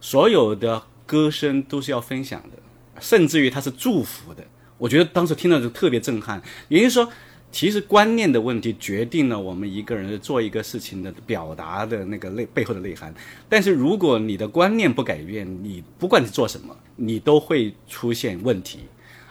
[0.01, 2.59] 所有的歌声都是要分享的，
[3.01, 4.45] 甚至于他是祝福的。
[4.79, 7.09] 我觉得当时听到就特别震撼，也就是说，
[7.53, 13.15] 其实观念的问题决定了我们一个人做一个事情的表达的那个内背后的内涵。
[13.49, 18.81] 但是如果你的观念不改变，你不管你做什么，你都会出现问题。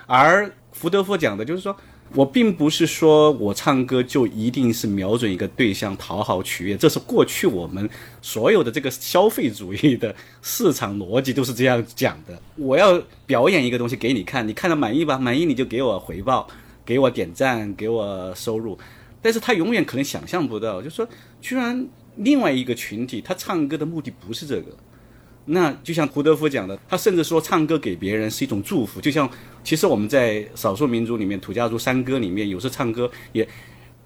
[0.06, 1.76] 而福德佛讲的就是说，
[2.14, 7.90] 我并不是说我唱歌就一定是瞄准一个对象讨好取悦，这是过去我们
[8.22, 12.40] 所有的这个消费主义的市场逻辑都是这样讲的。
[12.58, 15.18] 我要表演一个东西给你看，你看了满意吧？
[15.18, 16.46] 满意你就给我回报，
[16.86, 18.78] 给我点赞，给我收入。
[19.22, 21.08] 但是他永远可能想象不到，就说，
[21.40, 24.76] 居然另外一个群体，他唱歌的目的不是这个，
[25.46, 29.30] 那就像胡德夫讲的，他甚至说唱歌给别人是一种祝福，就像
[29.64, 33.48] 其实我们在少数民族里面，土家族山歌里面，有时候唱歌也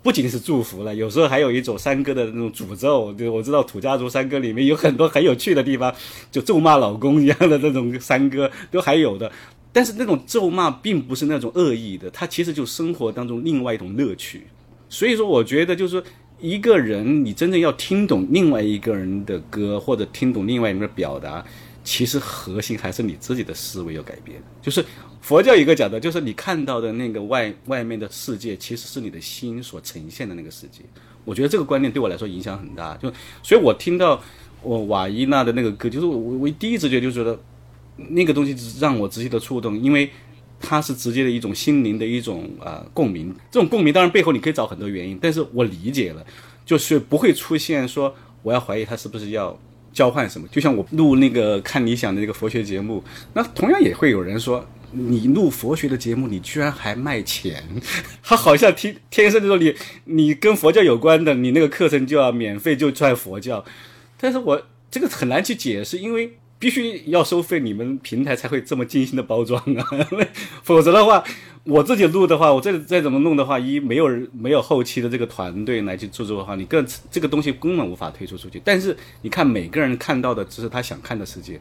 [0.04, 3.14] 不仅是祝福了，有时候还有一种山歌的那种诅咒。
[3.14, 5.92] 就我知道土家族山歌里面有很多很有趣的地方，
[6.30, 9.32] 就咒骂老公一样的那种山歌都还有的。
[9.76, 14.44] 但是那种咒骂并不是那种恶意的，它其实就生活当中另外一种乐趣。
[14.88, 16.04] 所以说，我觉得就是说，
[16.40, 21.44] 一个人你真正要听懂另外一个人的歌，或者听懂另外一个人表达，
[21.84, 24.42] 其实核心还是你自己的思维要改变。
[24.62, 24.82] 就是
[25.20, 30.84] 佛教一个讲的，就是你看到的那个外外面的世界，其实是你的心所呈现的那个世界。
[31.26, 32.96] 我觉得这个观念对我来说影响很大。
[32.96, 33.12] 就
[33.44, 34.24] 所以，我听到
[34.62, 37.38] 我瓦伊娜的那个歌，就是我我第一直觉就觉得
[37.98, 40.10] 那个东西让我直接的触动，因为。
[40.58, 46.26] 它是直接的一种心灵的一种、呃、共鸣，这种共鸣当然背后你可以找很多原因，但是我理解了，
[46.66, 49.60] 就是不会出现说我要怀疑他是不是要
[49.92, 50.48] 交换什么。
[50.48, 57.62] 就像我录那个看理想的这个佛学节目，那同样也会有人说你录佛学的节目，你居然还卖钱，
[58.24, 59.76] 他 好像天天生就说你
[60.06, 63.64] 你跟佛教有关的，你那个课程就要免费就赚佛教，
[64.18, 66.38] 但是我这个很难去解释，因为。
[66.58, 69.86] 必须要收费，你们平台才会这么精心的包装啊，
[70.64, 71.24] 否则的话，
[71.64, 78.62] 我自己录的话，我再再怎么弄的话，一没有人没有后期的这个团队来去制作的话，你更这个东西根本无法推出出去。
[78.64, 81.60] 但是你看，每个人看到的只是他想看的世界。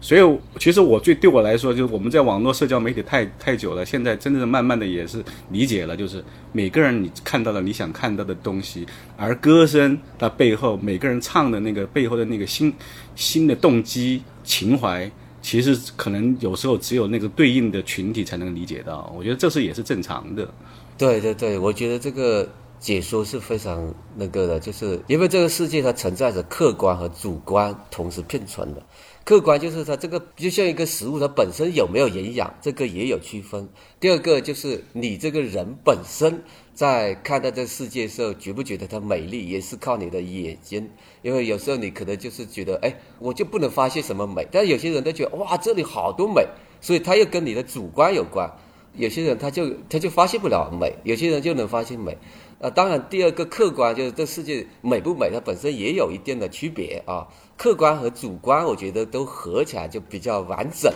[0.00, 8.86] 所以，其实我最对我来说，就是我们在网络社交媒体太太久了，现在真正慢慢的也是理解了，就是每个人你看到了你想看到的东西，
[9.18, 12.72] 而歌声它背后每个人唱的那个背后的那个心
[13.14, 15.10] 心的动机情怀，
[15.42, 19.12] 其实可能有时候只有那个对应的群体才能理解到。
[19.14, 20.48] 我觉得这是也是正常的。
[20.96, 22.48] 对对对，我觉得这个
[22.78, 28.82] 解说是非常那个的，就是因为这个世界它存在着客观和主观同时并存的。
[29.24, 33.68] 客观就是它这个就像一个食物，它本身有没有营养，这个也有区分。
[34.00, 36.42] 第二个就是你这个人本身
[36.74, 40.90] 在看待这世界的时候，觉不觉得它美丽，也是靠你的眼睛。
[41.22, 46.44] 因为有时候你可能就是觉得，哎，我就不能发现什么美，但有些人都觉得，哇，这里好多美，
[46.80, 48.50] 所以它又跟你的主观有关。
[48.96, 52.18] 有些人他就他就发现不了美，有些人就能发现美。
[52.60, 57.28] 啊，当然第二个客观就是这世界美不美，它本身也有一定的区别啊。
[57.62, 60.90] 客观和主观，我觉得都合起来就比较完整。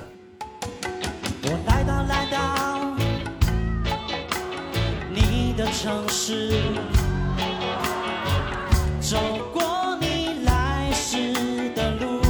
[1.42, 2.96] 我来到来到
[5.10, 6.52] 你的城市，
[8.98, 9.18] 走
[9.52, 11.34] 过你来时
[11.74, 12.22] 的路，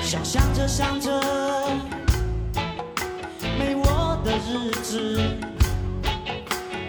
[0.00, 1.10] 想象着想着
[3.58, 5.20] 没我的日子，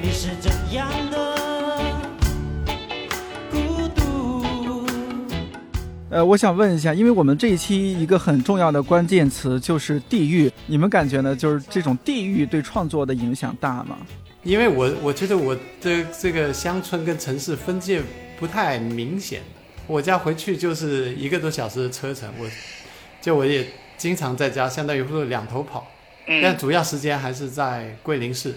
[0.02, 1.36] 你是怎样的
[6.12, 11.36] 呃，我想问一下，因为我们这一期一个很重要的关键词就是地域，你们感觉呢？
[11.36, 13.96] 就是这种地域对创作的影响大吗？
[14.42, 18.02] 因为我我觉得我的这个乡村跟城市分界
[18.40, 19.42] 不太明显，
[19.86, 22.48] 我家回去就是一个多小时的车程，我
[23.22, 25.86] 就我也经常在家，相当于是两头跑，
[26.42, 28.56] 但主要时间还是在桂林市。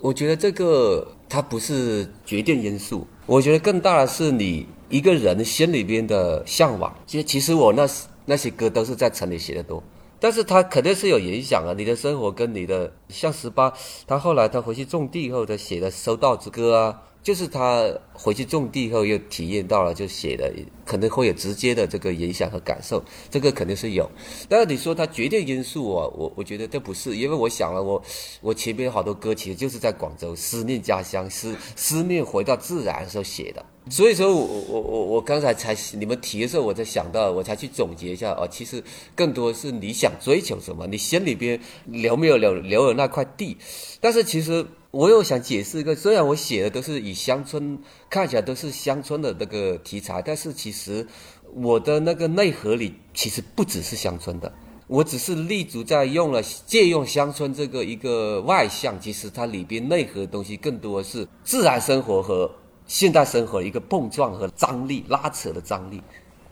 [0.00, 6.94] 我觉得这个它不是决定因素，我觉得更大的是你一个人心里边的向往。
[7.08, 7.84] 其实，其实我那
[8.24, 9.82] 那些歌都是在城里写的多，
[10.20, 11.74] 但是他肯定是有影响啊。
[11.76, 13.72] 你的生活跟你的，像十八，
[14.06, 20.52] 他后来他回去种地以后，他写的《收稻之歌》啊，就是他回去种地后又体验到了，就写的
[20.84, 24.08] 可能会有直接的这个影响和感受，这个肯定是有。
[24.46, 28.00] 但是你说他决定因素啊，我我觉得这不是，因为我想了，我
[28.42, 33.64] 我前面好多歌其实就是在广州思念家乡，思 思念回到自然的时候写的。
[33.90, 38.84] 所以说我我我我刚才才你们提的时候，我才想到，我才去总结一下哦，其实
[39.16, 43.56] 更多是你想追求什么，你心里边留没有留留有那块地。
[44.00, 47.76] 但是其实我又想解释一个，虽然我写的都是以乡村
[48.08, 51.04] 看起来都是乡村的那个题材，但是其实
[51.52, 54.52] 我的那个内核里其实不只是乡村的。
[54.86, 62.48] 我只是立足在用了借用乡村这个一个外向，其实它里边内核的东西更多是自然生活和
[62.86, 66.00] 现代生活一个碰撞和张力拉扯的张力，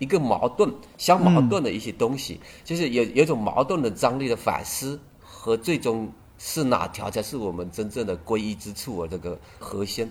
[0.01, 0.69] 一个矛盾
[0.99, 6.11] 相矛盾的一些东西，就是有有一种矛盾的张力的反思和最终
[6.45, 9.09] 是哪条才是我们真正的皈依之处啊？
[9.09, 10.11] 这个核心，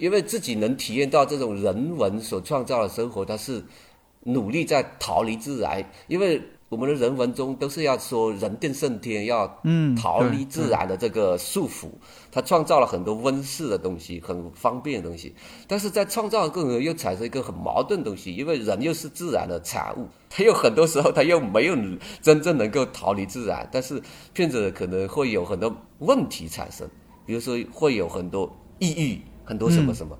[0.00, 3.62] 因为自己能体验到这种人文所创造的生活，它是
[4.24, 11.86] 努力在逃离自然，因为我们的人文中都是要说人定胜天，要嗯逃离自然的这个束缚。
[12.30, 15.34] 他创造了很多温室的东西，很方便的东西，
[15.66, 21.76] 但是在创造的过程中又产生一个很矛盾的东西，因为人又是自然的产物， 他又很多时候他又没有
[22.20, 24.02] 真正能够逃离自然，但是
[24.32, 26.88] 骗子可能会有很多问题产生，
[27.24, 30.18] 比如说会有很多抑郁，很多什么什么。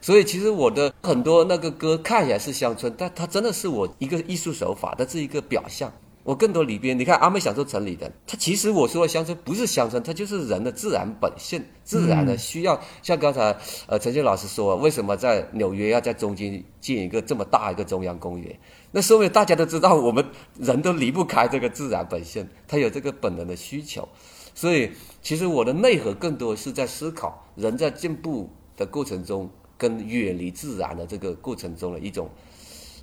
[0.00, 5.92] 所以其实我的很多那个歌看起来是乡村，但它真的是我一个艺术手法，它是一个表象。
[6.28, 12.78] 我更多里边，你看《阿妹享受城里的》，他其实我说的乡村不是乡村，它就是人的自然本性，自然的需要。
[13.02, 13.56] 像刚才
[13.86, 18.54] 呃陈建老师说，为什么在纽约要在中间建一个这么大一个中央公园？
[18.90, 20.22] 那说明大家都知道，我们
[20.60, 24.06] 人都离不开这个自然本性，它有这个本能的需求。
[24.54, 24.90] 所以
[25.22, 29.50] 其实我的内核更多是在思考人在进步的过程中。
[29.80, 32.28] 跟远离自然的这个过程中的一种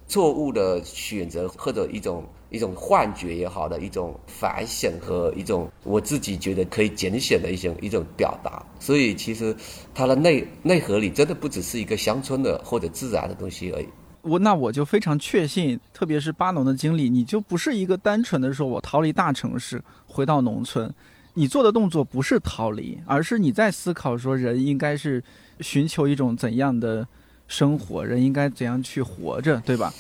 [0.08, 8.64] 错误的选择，或者一种一种幻觉也好的一种反省和一种我自己觉得可以拣选的一种一种表达。
[8.80, 9.56] 所以其实
[9.94, 13.88] 它的内内核里真的不只是一个乡村的或者自然的东西而已。
[14.22, 20.92] 我那我就非常确信，特别是巴农的经历，你就不是一个单纯的说我逃离大城市回到农村，
[21.36, 25.24] 你做的动作不是逃离，而是你在思考说人应该是
[25.60, 27.08] 寻求一种怎样的
[27.48, 29.94] 生活，人应该怎样去活着，对吧？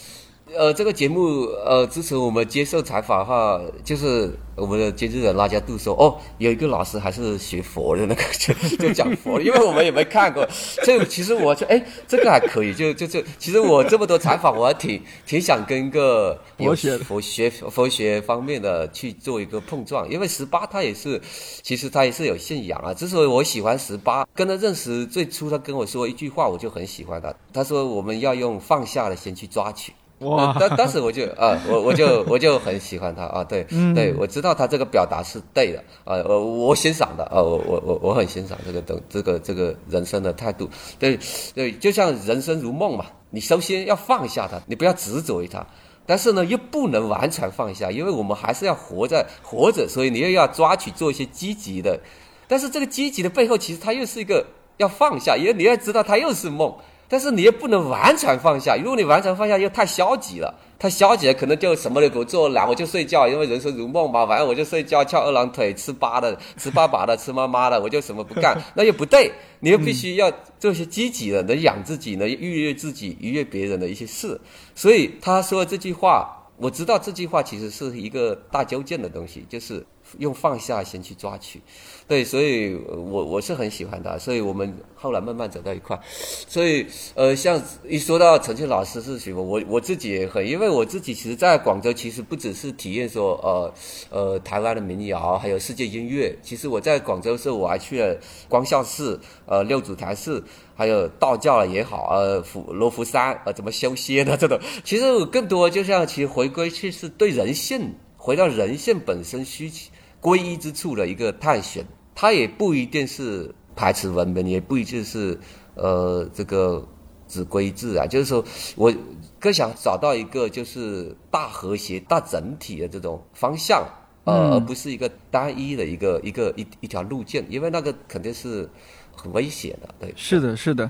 [0.54, 10.48] 呃，这个节目呃，支持我们接受采访的话，就是我们的监制人拉加杜说，哦，有一个老师还是学佛的那个，就就讲佛，因为我们也没看过。
[10.86, 21.20] 这个其实我就哎，这个还可以，就就就，其实我这么多采访，我还挺挺想跟一个有佛学佛学佛学方面的去做一个碰撞，因为十八他也是，
[21.64, 22.94] 其实他也是有信仰啊。
[22.94, 27.34] 之所以我喜欢十八，跟他认识最初，他跟我说一句话，我就很喜欢他。
[27.52, 29.92] 他说我们要用放下的心去抓取。
[30.20, 30.54] 哇。
[30.54, 33.94] 呃当当时我就啊，我我就 我就很喜欢他啊，对，嗯。
[33.94, 41.20] 对我知道他这个表达是对的啊，我我欣赏的啊，我我我我很欣赏这个等这个这个人生的态度，对
[41.54, 45.66] 对，就像人生如梦嘛，你首先要放下它，你不要执着于它，
[46.06, 52.00] 但是呢又不能完全放下，因为我们还是要活在活着，所以你又要抓取做一些积极的，
[52.48, 54.46] 但是这个积极的背后，其实它又是一个
[54.78, 56.74] 要放下，因为你要知道它又是梦。
[57.08, 74.40] 但是你又不能完全放下，如果你完全放下又太消极了，太消极了可能就什么都不做，懒我就睡觉，因为人生如梦嘛，反正我就睡觉，翘二郎腿，吃粑的， 吃粑粑的，吃妈妈的，我就什么不干，那又不对，你又必须要做些积极的，能养自己，能愉悦自己，愉悦别人的一些事。
[74.74, 79.86] 所以他说这句话，我知道这句话其实是一个大纠结的东西，就是
[80.18, 81.62] 用放下先去抓取。
[82.08, 86.00] 对，所以我我是很喜欢他，所以我们后来慢慢走到一块。
[86.48, 86.86] 所以
[87.16, 93.74] 呃，像一说到陈庆老师是什么，我我自己也很，因为我自己其实在广州，其实不只是体验说呃
[94.12, 96.38] 呃台湾的民谣，还有世界音乐。
[96.44, 98.16] 其实我在广州的时候，我还去了
[98.48, 100.44] 光孝寺、呃六祖坛寺，
[100.76, 104.60] 还有道教也好，呃福罗浮山，呃怎么修仙的这种。
[104.84, 109.90] 其实我更多就像其实回归去是对人性，回到人性本身需求
[110.26, 110.32] 求。
[110.32, 115.40] 归一之处的一个探险，它也不一定是排斥文明，也不一定是
[115.76, 116.84] 呃这个
[117.28, 118.44] 只归自然，就是说
[118.76, 118.92] 我
[119.40, 123.88] 更想找到一个就是大和谐、大整体的这种方向，
[124.24, 128.68] 呃，嗯而不是一个单一的一个一个一一条路径，因为那个肯定是
[129.16, 130.90] 很危险的，对，是的，是的。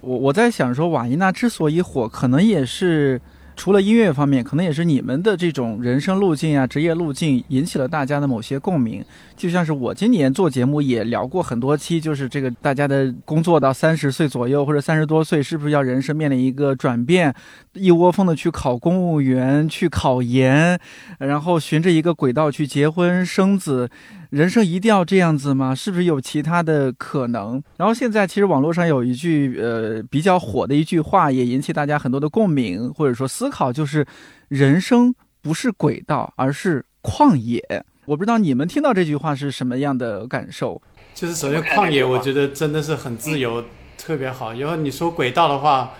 [0.00, 3.20] 我我在想说，瓦伊娜之所以火，可能也是
[3.56, 9.04] 除了音乐方面，可能也是你们的这种人生路径啊、职业路径引起了大家的某些共鸣。
[9.36, 17.34] 就像是我今年做节目也聊过很多期，就是这个大家的工作到三十岁左右或者三十多岁，是不是要人生面临一个转变？
[17.74, 20.78] 一窝蜂的去考公务员、去考研，
[21.18, 23.90] 然后循着一个轨道去结婚生子。
[24.30, 25.72] 人生一定要这样子吗？
[25.74, 27.62] 是不是有其他的可能？
[27.76, 34.04] 然后现在其实网络上有一句呃比较火的一句话，也引起大家很多的共鸣或者说思考，就是
[34.48, 37.84] 人生不是轨道，而是旷野。
[38.06, 40.82] 我不知道你们听到这句话是什么样的感受？
[41.14, 43.64] 就是首先旷野，我觉得真的是很自由，
[43.96, 44.52] 特别好。
[44.54, 45.92] 然后你说轨道的话，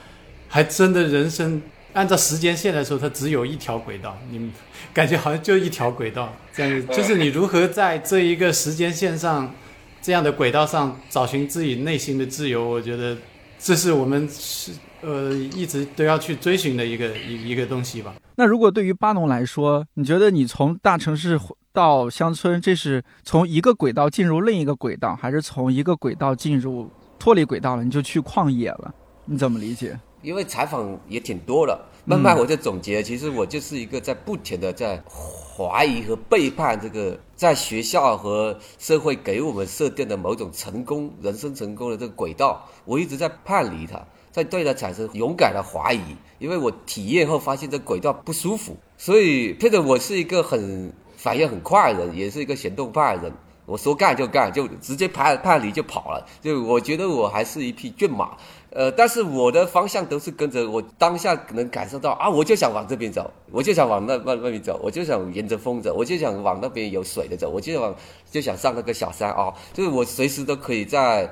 [0.54, 1.60] 还真的人生
[1.94, 4.52] 按照时间线来说，它只有一条轨道，你们
[4.92, 6.86] 感觉好像就一条轨道这样子。
[6.94, 9.52] 就是你如何在这一个时间线上
[10.00, 13.16] 这样的轨道上找寻自己内心的自由，我觉得
[13.58, 18.14] 这是我们是呃一直都要去追寻的一个一一个东西吧。
[18.36, 21.36] 那如果对于巴农来说，你觉得你从大城市
[21.72, 26.88] 到乡村，这是从一个轨道进入另一个轨道，还是从一个轨道进入
[27.18, 28.94] 脱离轨道了，你就去旷野了？
[29.24, 29.98] 你怎么理解？
[30.24, 44.02] 因为采访也挺多了，慢慢我就总结，其实我就是一个在不停的在怀疑和背叛这个在学校和社会给我们设定的某种成功人生成功的这个轨道，我一直在叛离它，
[44.32, 53.32] 在对它产生勇敢的怀疑，因为我体验后发现这轨道不舒服，所以变得我是一个很反应很快的人，也是一个行动派的人。
[53.66, 56.26] 我说干就干，就直接叛叛离就跑了。
[56.42, 58.36] 就我觉得我还是一匹骏马，
[58.74, 67.94] 呃，但是我的方向都是跟着我当下能感受到啊，我就想往这边走，我就想往那外外面走，我就想沿着风走，我就想往那边有水的走，我就想往
[68.28, 71.30] 就想上那个小山啊，就是我随时都可以在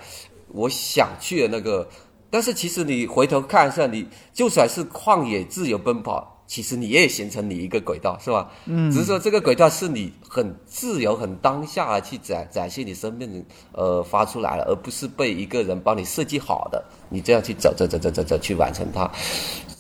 [0.53, 1.89] 我想去的那个。
[2.31, 8.53] 但是其实你回头看一下，你就算是旷野自由奔跑，其实你也形成你一个轨道，是吧？
[8.67, 13.43] 嗯，只是说这个轨道是你很自由、很当下的去展展现你生命的
[13.73, 19.11] 呃发出来了，而不是被一个人帮你设计好的，你这样去走走走走走走去完成它。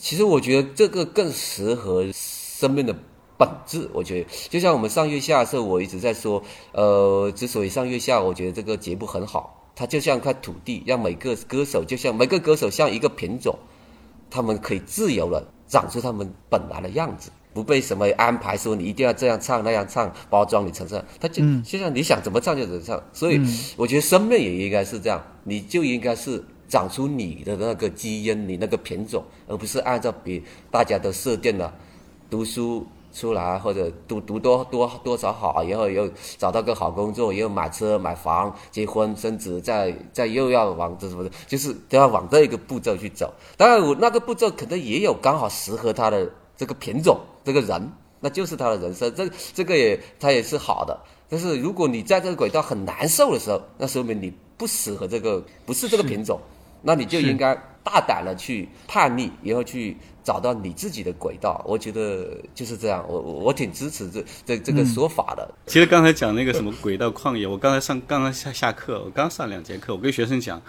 [0.01, 2.97] 其实我觉得这个更适合生命的
[3.37, 3.87] 本质。
[3.93, 6.43] 我觉得就像我们上月下的时候，我一直在说，
[6.73, 9.69] 呃，之所以上月下，我觉得这个节目很好。
[9.77, 13.59] 它就像一块土地，让每个歌手就像每个歌手像一个品种，
[14.31, 23.03] 他们可以自由了长出他们本来的样子，不被什么安排说你一定要这样唱那样唱，包装你成这样，他就、现在你想怎么唱就怎么唱。
[23.15, 23.41] 所以
[23.79, 31.73] 我觉得生命也应该是这样，你就应该是长出你的那个基因，你那个品种，而不是按照比大家都设定了
[32.29, 32.87] 读书。
[33.13, 43.33] 出来或者读读多多多少好，然后又找到个好工作，又买车买房，结婚生子，再再又要往这什么的，就是都要往这一个步骤去走。
[43.57, 49.15] 当然，我那个步骤可能也有刚好适合他的这个品种，这个人，那就是他的人生。
[49.15, 50.99] 这这个也他也是好的。
[51.29, 56.41] 但是如果你在这个轨道很难受的时候，那说明你不适合这个，不是这个品种，
[56.81, 57.55] 那你就应该
[57.85, 59.97] 大胆的去叛逆，然后去。
[60.25, 63.05] 找到你自己的轨道，我觉得就是这样。
[63.09, 65.55] 我我挺支持这这这个说法的。
[65.67, 70.61] 其实刚才讲那个什么轨道旷野，我刚才上刚刚下下课，我刚上两节课，我跟学生讲，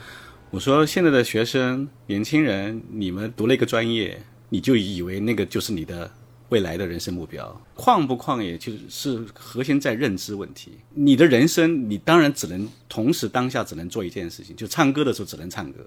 [0.49, 6.10] 我说现在的学生年轻人，你们读了一个专业，你就以为那个就是你的
[6.49, 10.72] 未来的人生目标，旷不旷野就是核心在认知问题。
[10.93, 15.80] 你的人生，你当然只能同时当下只能做一件事情，就唱歌的时候只能唱歌。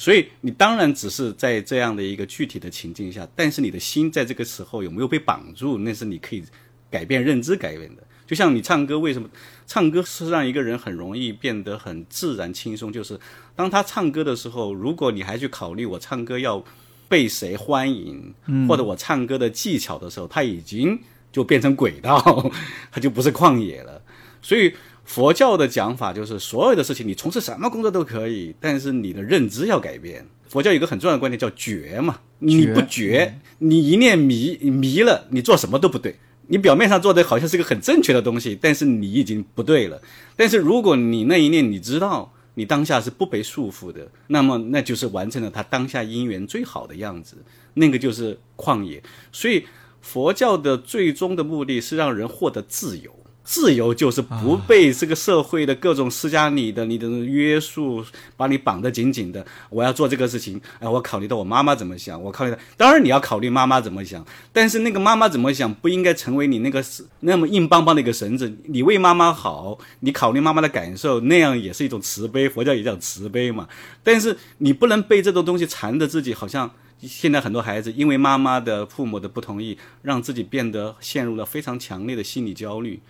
[0.00, 6.42] 所以你当然只是在这样的一个具体的情境下，但是你的心在这个时候有没有被绑住，那是你可以
[6.90, 8.02] 改变认知改变的。
[8.26, 9.28] 就像你唱歌，为什么
[9.66, 12.90] 唱歌是让一个人很容易变得很自然轻松？
[12.90, 13.20] 就是
[13.54, 16.64] 当他唱歌的时候，如果你还去考虑我唱歌要
[17.06, 18.32] 被谁欢迎，
[18.66, 20.98] 或者我唱歌的技巧的时候，他已经
[21.30, 22.50] 就变成轨道，
[22.90, 24.00] 他就不是旷野了。
[24.40, 24.72] 所以。
[25.12, 30.24] 佛教的讲法就是，所有的事情你从事什么工作都可以，但是你的认知要改变。
[30.48, 36.14] 佛教有一个很重要的观点叫觉嘛，你不觉，你一念迷迷了，你做什么都不对。
[36.46, 40.00] 你表面上做的好像是个很正确的东西，但是你已经不对了。
[40.36, 47.34] 但是如果你那一念你知道你当下是不被束缚的，那么那就是完成了他当下因缘最好的样子，
[47.74, 49.02] 那个就是旷野。
[49.32, 49.64] 所以
[50.00, 53.12] 佛教的最终的目的是让人获得自由。
[53.50, 58.04] 自由就是不被这个社会的各种施加你的、你的约束，
[58.36, 59.44] 把你绑得紧紧的。
[59.68, 66.80] 我要做这个事情，哎，我考虑到我妈妈怎么想，我考虑到，当然你要考虑妈妈怎么想，但是那个妈妈怎么想不应该成为你那个
[67.18, 68.56] 那么硬邦邦的一个绳子。
[68.66, 72.48] 你为妈妈好，你考虑妈妈的感受，那样也是一种慈悲。
[72.48, 73.68] 佛教也叫慈悲嘛，
[74.04, 76.70] 但是你不能被这种东西缠着自己，好像
[77.00, 83.00] 现在很多孩子因为妈妈的、父母的不同意，让自己变得陷入了非常强烈的心理焦虑。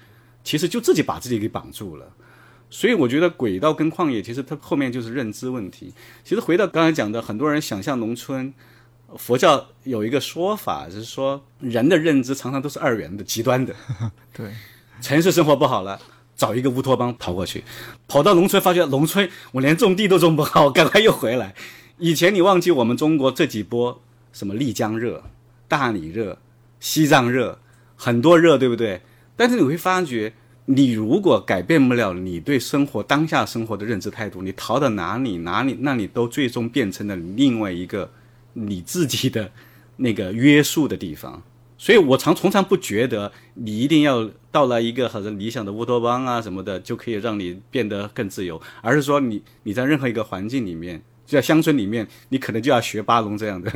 [0.43, 2.07] 其实就自己把自己给绑住了，
[2.71, 5.93] 所以我觉得轨道跟旷野，其实它后面就是认知问题。
[6.25, 8.53] 其实回到刚才讲的，很多人想象农村，
[9.17, 13.75] 佛教有一个说法，就是说人的认知常常都是二元的、极端的。
[14.33, 14.53] 对，
[15.01, 16.01] 城市生活不好了，
[16.37, 17.65] 找一个乌托邦逃过去，
[18.09, 21.55] 跑到农村发觉农村我连种地都种不好， 赶快又回来。
[21.99, 24.01] 以前你忘记我们中国这几波
[24.33, 25.25] 什么丽江热、
[25.69, 26.39] 大理热、
[26.79, 27.59] 西藏热，
[27.95, 29.03] 很多热，对不对？
[29.41, 30.31] 但是你会发觉，
[30.67, 38.13] 你如果改变不了你对生活当下生活的认知态度，你逃到哪里哪里，那你都最终变成了另外一个
[38.53, 39.51] 你自己的
[39.97, 41.43] 那个约束的地方。
[41.79, 53.73] 所以我常从常不觉得你一定要到了一个好像理想的乌托邦啊什么的，就可以让你变得更自由，而是说你你在任何一个环境里面，就在乡村里面，你可能就要学巴龙这样的，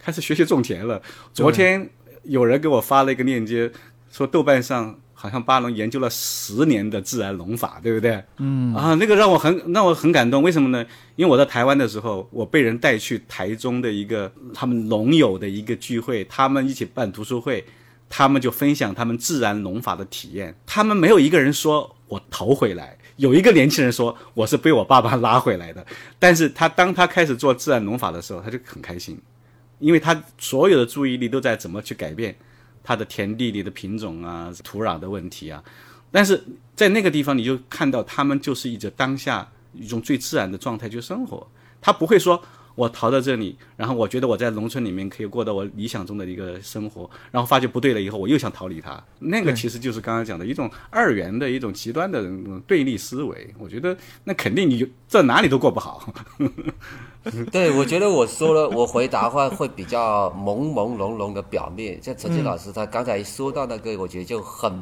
[0.00, 1.00] 开始学习种田了。
[1.32, 1.88] 昨天
[2.24, 3.70] 有人给我发了一个链接。
[4.16, 8.24] 说豆瓣上好像巴龙研究了十年的自然农法，对不对？
[8.38, 10.42] 嗯啊，那个让我很让我很感动。
[10.42, 10.82] 为什么呢？
[11.16, 17.62] 因为我在台湾的时候，我被人带去台中的一个他们农友的一个聚会，他们一起办读书会，
[18.08, 20.54] 他们就分享他们自然农法的体验。
[20.64, 25.84] 他们没有一个人说我逃回来，有一个年轻人说我是被我爸爸拉回来的。
[26.18, 29.18] 但是他当他开始做自然农法的时候，他就很开心，
[29.78, 32.34] 因为他所有的注意力都在怎么去改变。
[32.86, 35.60] 它的田地里的品种啊，土壤的问题啊，
[36.12, 36.40] 但是
[36.76, 41.44] 在那个地方，你就看到他们就是一种当下一种最自然的状态去生活，
[41.80, 42.40] 他不会说
[42.76, 52.24] 我逃到这里，然后我觉得我在农村里面可以过到我理想中的一个生活，然后发觉不对了以后，我又想逃离它，那个其实就是刚刚讲的一种二元的一种极端的
[52.68, 56.14] 对立思维，我觉得那肯定你就在哪里都过不好。
[57.50, 62.02] 对，我觉得我说了，我回答话会比较朦朦胧胧的表面。
[62.02, 64.72] 像陈静老师他刚才说到那个，我觉得就很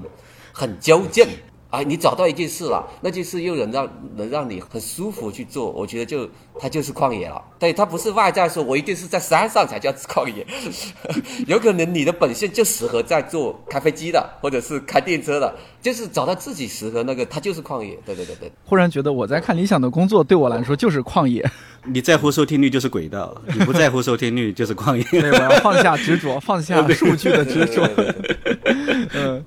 [0.53, 1.27] 很纠正。
[1.71, 6.29] 啊，你找到一件事了，那件事又能让能让你很舒服去做，我觉得就
[6.59, 7.43] 它就是旷野了。
[7.59, 10.47] 对，它不是外在说，我一定是在山上才叫旷野，
[11.47, 17.99] 有可能你的本性就适合在做开飞机的，或者是开电车的，就是找到自己适合那个，它就是旷野。
[18.05, 18.53] 对对对对。
[18.65, 21.45] 忽然觉得我在看理想的工作，对我来说就是旷野。
[21.87, 25.03] 你在乎收听率就是轨道，你不在乎收听率就是旷野。
[25.21, 27.89] 对，我要放下执着，放下数据的执着。
[29.15, 29.45] 嗯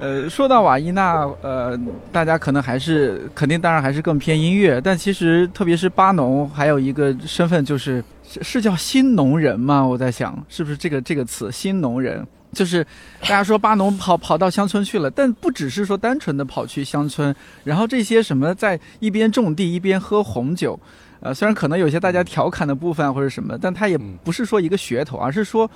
[0.00, 1.78] 呃，说到瓦伊娜，呃，
[2.12, 9.86] 大家可能还是肯定，当然还是更偏音乐，但其实特别是巴农，还有一个身份就是是是叫新农人吗？
[9.86, 12.26] 我在想，是不是这个这个词新农人？
[12.52, 12.84] 就是
[13.20, 17.32] 大家说巴农跑跑到乡村去了，但不只是说单纯的跑去乡村，
[17.62, 20.78] 然后这些什么在一边种地一边喝红酒。
[21.20, 25.70] 呃，虽然可能有些大家调侃的部分或者什么，但他也不是说一个噱头，而是说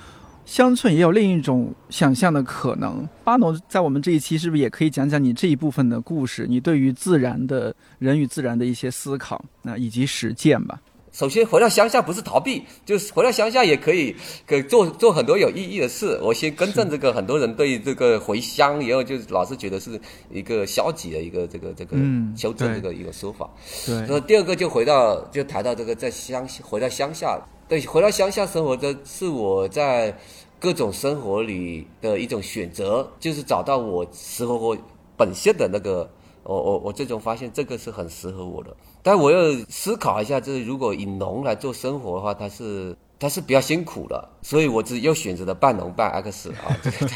[0.45, 3.07] 乡村也有另一种想象的可能。
[3.23, 6.45] 巴农在我们这一期是不是也可以讲讲你这一部分的故事？
[6.47, 10.79] 你对于自然的人与自然的一些思考，那以及实践吧。
[11.11, 14.13] 首先回到乡下不是逃避，就是回到乡下也可以，
[14.45, 16.19] 可做做很多有意义的事。
[16.21, 19.97] 我先更正这个，很多人对这个回乡，以后就老是觉得是
[20.29, 23.49] 一个消极的一个这个这个嗯修正这个一个说法。
[23.85, 30.15] 对然后第二个就回到就谈到这个在乡回到乡下，对，回到乡下生活的是我在
[30.59, 34.77] 各种生活里的一种选择，就是找到我适合我
[35.17, 36.07] 本性的那个，
[36.43, 38.75] 我我我最终发现这个是很适合我的。
[39.01, 47.07] 但我又思考一下，就是如果以农来做生活的话，它是它是比较辛苦的，所以我只又选择了半农半 X 啊，这 个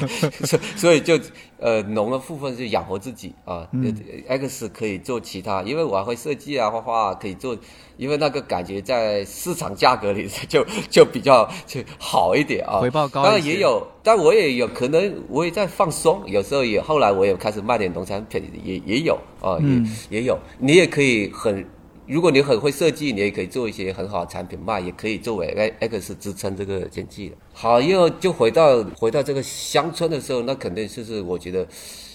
[0.48, 1.20] 所 所以就
[1.60, 7.58] 呃农的部分就养活自己啊、呃 x 可以做其他，因为我还会设计啊画画啊可以做，
[7.98, 19.86] 因为那个感觉在市场价格里就就比较就好一点啊，回报高当然也有，但我也有可能我也在放松，有时候也后来我也开始卖点农产品，也也有啊，嗯。
[20.10, 21.66] 也也有，你也可以很。
[22.10, 25.48] 如果你很会设计，你也可以做一些很好的产品卖，也可以作为
[25.80, 27.36] X 支撑这个经济的。
[27.54, 31.68] 好，又就回到回到这个乡村的时候，那肯定就是我觉得，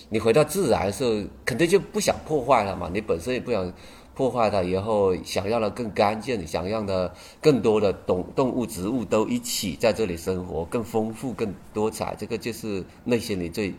[0.09, 3.73] 你回到自然的时候，肯定就不想破坏它嘛，你本身也不想
[4.17, 7.09] 破坏它，以后想让它更干净，想让它
[7.41, 13.73] 更多的动动物、植物都一起在这里生活，更丰富、更多彩，这个就是内心里最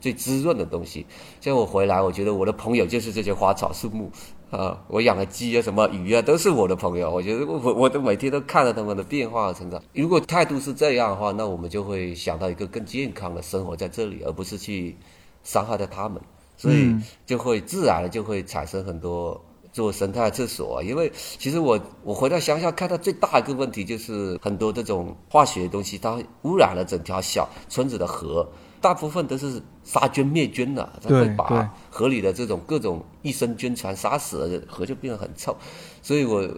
[0.00, 1.04] 最滋润的东西。
[1.42, 4.10] 像我回来，我觉得我的朋友就是这些花草树木。
[4.50, 7.10] 啊，我养的鸡啊，什么鱼啊，都是我的朋友。
[7.10, 9.82] 我觉得我我都每天都看着他们的变化和成长。
[9.92, 14.96] 如果态度是这样的话，那我们就会想到一个更健康的生活在这里，而不是去
[15.42, 16.20] 伤害到他们。
[16.56, 16.96] 所以
[17.26, 19.40] 就会自然的就会产生很多
[19.70, 20.82] 做生态厕所啊。
[20.82, 28.48] 因为其实我我回到乡下看到最大一个问题就是很多这种化学的东西，它污染了整条小村子的河。
[28.80, 35.56] 大部分都是杀菌灭菌的，它会把河里的这种各种益生菌全杀死了，河就变得很臭。
[36.02, 36.48] 所以我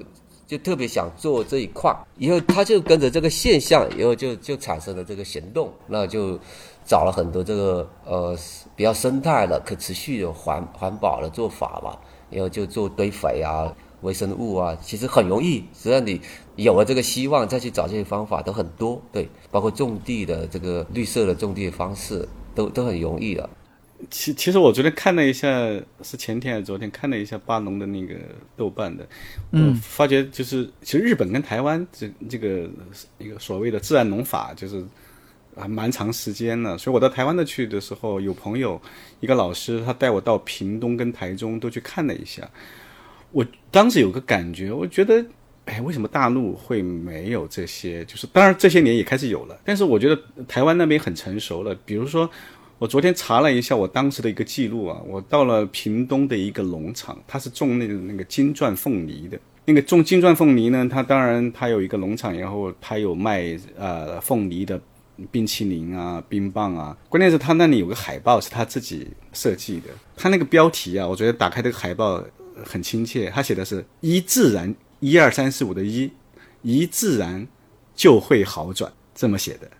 [0.47, 6.39] 就特别想做这一块，以后他就跟着这个现象，以后就就产生了这个行动，那就
[6.85, 8.37] 找了很多这个呃
[8.75, 11.99] 比较生态的、可持续的环 环保的做法吧，
[12.31, 13.73] 然后就做堆肥啊。
[14.03, 16.18] 微生物啊，其实很容易，只要你
[16.63, 19.01] 有了这个希望，再去找这些方法都很多。
[19.13, 23.49] 对，包括种地的这个绿色的种地的方式，都都很容易的。
[24.09, 25.49] 其其实我昨天看了一下，
[26.03, 28.15] 是前天还是昨天看了一下巴农的那个
[28.57, 29.07] 豆瓣的，
[29.53, 32.69] 嗯，发觉就是其实日本跟台湾这这个
[33.19, 34.83] 一个所谓的自然农法，就是
[35.55, 36.79] 啊蛮长时间了。
[36.79, 38.81] 所以我到台湾的去的时候，有朋友
[39.21, 42.49] 一个老师，他带我到屏东跟台中都去看了一下。
[43.33, 45.23] 我当时有个感觉，我觉得，
[45.67, 48.05] 哎，为什么大陆会没有这些？
[48.05, 51.75] 就是当然这些年也开始有了，但是我觉得台湾那边很成熟了。
[51.85, 52.29] 比如说，
[52.79, 59.39] 我昨天查了一下我当时的一个记录啊，我到了屏东的一个农场，它是种那个那个金钻凤梨的。
[59.67, 64.81] 那个种金钻凤梨呢，它当然它有一个农场，然后它有卖呃凤梨的
[65.31, 66.97] 冰淇淋啊、冰棒啊。
[67.09, 72.21] 关键是它那里有个海报是他自己设计的，它那个标题啊，我觉得打开这个海报
[72.65, 76.11] 很亲切，它写的是“一自然”，一二三四五的一，
[76.63, 77.47] 一自然
[77.95, 79.71] 就会好转，这么写的。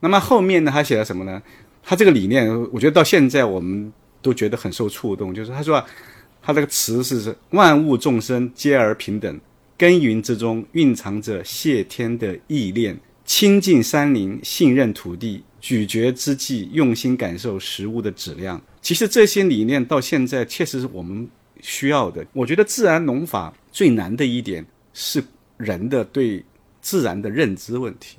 [0.00, 1.42] 那么后面呢，他写了什么呢？
[1.82, 5.34] 他这个理念，我觉得到现在我们都觉得很受触动。
[5.34, 5.86] 就是他说啊，
[6.42, 9.40] 他这个词是“万物众生皆而平等，
[9.78, 18.60] 耕耘之中蕴藏着谢天的意念，亲近山林，信任土地，咀嚼之际用心感受食物的质量”。
[18.82, 21.28] 其实这些理念到现在确实是我们
[21.64, 22.24] 需要的。
[22.34, 25.24] 我觉得自然农法最难的一点是
[25.56, 26.44] 人的对
[26.82, 28.18] 自然的认知问题。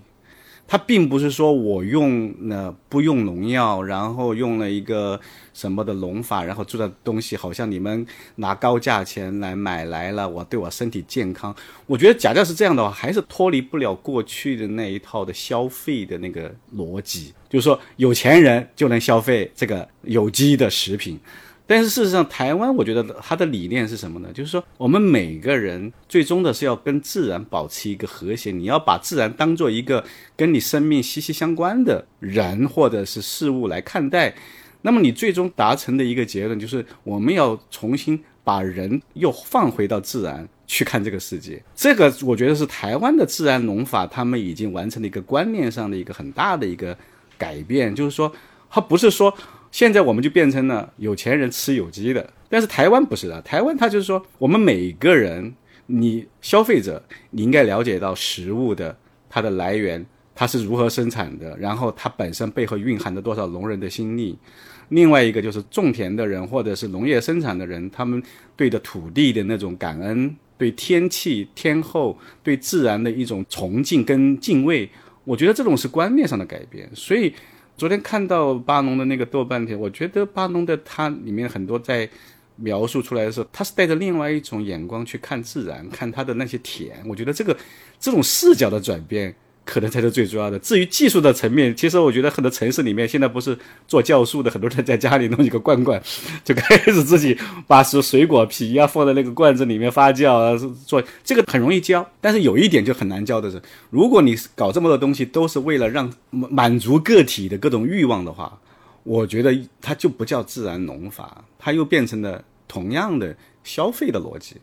[0.68, 5.22] 它并不是说我用了不用农药，然后用了一个
[5.54, 8.04] 什么的农法，然后做的东西好像你们
[8.38, 11.56] 拿高价钱来买来了，我对我身体健康。
[11.86, 21.20] 我觉得假设是这样的话，还是脱离不了过去的那一套的消费的那个逻辑，就是说有钱人就能消费这个有机的食品。
[21.68, 24.30] 但是事实上，台湾我觉得它的理念是什么呢？
[24.32, 30.06] 就是说，我们每个人最终的是要跟自然保持一个和谐，你要把自然当做一个
[30.36, 34.36] 跟你生命息息相关的人或者是事物来看待。
[34.84, 41.60] 那么你最终达成的一个结论就是，我们要重新把人又放回到自然去看这个世界。
[41.76, 46.96] 这个我觉得是台湾的自然农法，他们已经完成了一个观念上的一个很大的一个
[47.40, 48.32] 改变，就是说，
[48.70, 49.36] 它不是说。
[49.76, 55.54] 现在我们就变成了有钱人吃有机的，但是台湾不是的，台湾它就是说，我们每个人，
[55.88, 58.98] 你消费者，你应该了解到食物的
[59.30, 64.40] 它的来源，它是如何生产的，然后它本身背后蕴含着多少农人的心力。
[64.88, 68.24] 另外一个就是种田的人或者是农业生产的人，他们
[68.56, 74.90] 对的土地的那种感恩，对天气、天候、对自然的一种崇敬跟敬畏，
[75.26, 77.34] 我觉得这种是观念上的改变，所以。
[77.78, 82.10] 昨天看到巴农的那个豆瓣帖，我觉得巴农的他里面很多在
[82.56, 86.98] 描述出来的时候，他是带着另外一种眼光去看自然，看他的那些田。
[87.06, 87.56] 我觉得这个
[88.00, 89.36] 这种视角的转变，
[89.66, 90.58] 可能才是最主要的。
[90.60, 93.58] 至于技术的层面，其实我觉得很多城市里面现在不是
[93.88, 96.02] 做酵素的，很多人在家里弄一个罐罐，
[96.44, 97.38] 就开始自己
[97.68, 100.56] 把水水果皮啊放在那个罐子里面发酵啊，
[100.86, 102.08] 做这个很容易教。
[102.22, 108.58] 但是有一点就很难教的是，如果你搞这么多东西都是为了让满满足个体的各种欲望的话，
[109.04, 114.56] 我觉得它就不叫自然农法，它又变成了同样的消费的逻辑。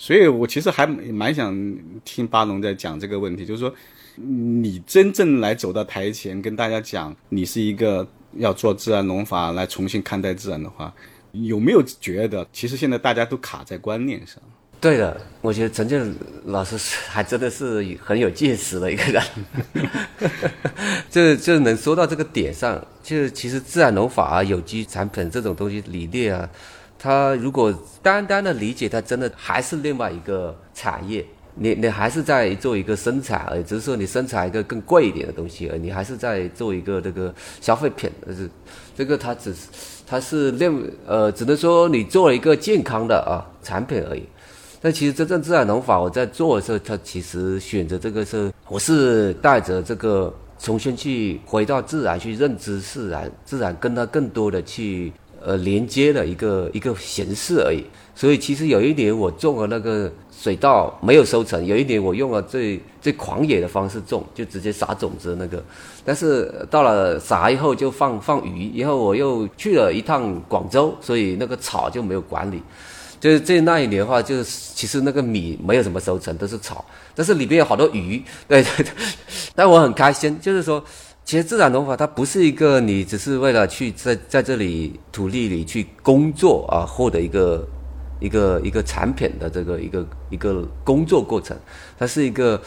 [0.00, 3.74] 所以我其实还蛮想听巴农在讲这个问题，就是说，
[4.20, 10.92] 你真正来走到台前跟大家讲，你是一个要做自然农法来重新看待自然的话，
[11.32, 14.42] 有没有觉得其实现在大家都卡在观念上？
[14.80, 16.14] 对的，我觉得陈建
[16.44, 19.22] 老师是还真的是很有见识的一个人，
[21.10, 26.48] 这这能说到这个点上，就是其实自然农法啊、有机产品这种东西理念啊，
[26.96, 31.26] 它如果单单的理解，它真的还是另外一个产业。
[31.58, 38.48] 你你还是在做一个生产而已，只是说你生产一个更贵一点的东西而已，你还是在做一个这个消费品，是
[38.96, 39.60] 这个它只是
[40.06, 44.22] 它是另呃，只能说你做了一个健康的啊产品而已。
[44.80, 55.12] 但其实真正自然农法，我在做的时候，它其实选择这个是，我是带着这个重新去回到自然，去认知自然，自然跟它更多的去
[55.44, 57.84] 呃连接的一个一个形式而已。
[58.14, 65.62] 所以其实有一年我种了那个水稻没有收成，有一年我用了最最狂野的方式种，就直接撒种子那个。
[66.04, 72.60] 但是到了撒以后就放放鱼，然后我又去了一趟广州，所以那个草就没有管理。
[73.20, 76.84] 就是这那一年的话，就是其实那个米没有什么收成，都是草，
[77.16, 78.92] 但是里边有好多鱼，对对对。
[79.56, 80.82] 但我很开心，就是说，
[81.28, 87.68] 其实自然农法它不是一个你只是为了去在在这里土地里去工作啊，获得一个
[88.18, 91.54] 一个一个产品的这个一个一个工作过程，
[91.98, 92.58] 它是一个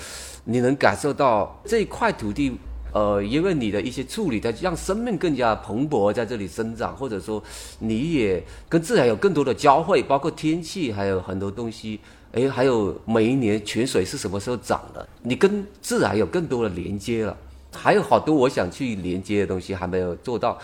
[0.43, 2.55] 你能感受到这一块土地。
[2.93, 7.41] 呃，因为你的一些处理，它让生命更加蓬勃在这里生长，或者说
[7.79, 11.99] 你也跟自然有更多的交汇，包括天气，还有很多东西。
[12.33, 17.35] 诶，还有每一年泉水是什么时候涨的，你跟自然有更多的连接了。
[17.73, 20.57] 还有好多我想去连接的东西还没有做到。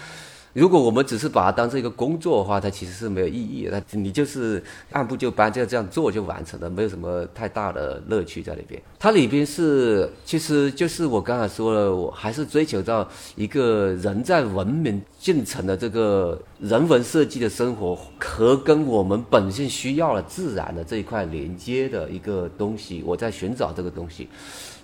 [0.53, 3.83] 如果我们只是把它当成一个工作的话，它其实是没有意义的。
[3.91, 8.81] 你就是按部就班，就这样做就完成了，没有什么太大的乐趣在里边。
[8.97, 23.03] 它里边是，其实就是我刚才说了，我还是追求到一个人在文明进程的这个人文设计的生活和跟我们本性需要的自然的这一块连接的一个东西。
[23.05, 24.27] 我在寻找这个东西，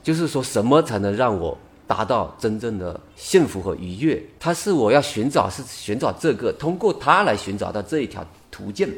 [0.03, 1.57] 就是说什么才能让我。
[1.85, 8.89] 达到真正的幸福和愉悦，它是我要寻找，是寻找这个，通过它来寻找到这一条途径。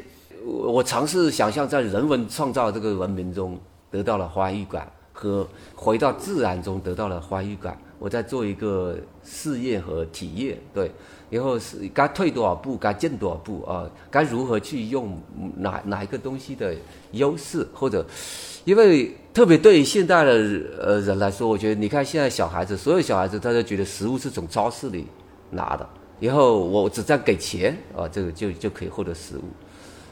[0.44, 3.58] 我我尝试想象在人文创造这个文明中
[3.90, 7.76] 得到了欢愉感，和回到自然中得到了欢愉感。
[7.98, 10.92] 我在做一个试验和体验，对，
[11.30, 13.90] 然后是该退多少步，该进多少步啊？
[14.10, 15.18] 该如何去用
[15.56, 16.74] 哪哪一个东西的
[17.12, 18.06] 优势，或者？
[18.66, 20.32] 因为特别对于现代的
[20.82, 25.06] 呃人来说，我觉得你看现在小孩子，所有小孩子他都觉得食物是从超市里
[25.52, 25.88] 拿的，
[26.18, 29.44] 然后我只在给钱啊，这个就就可以获得食物。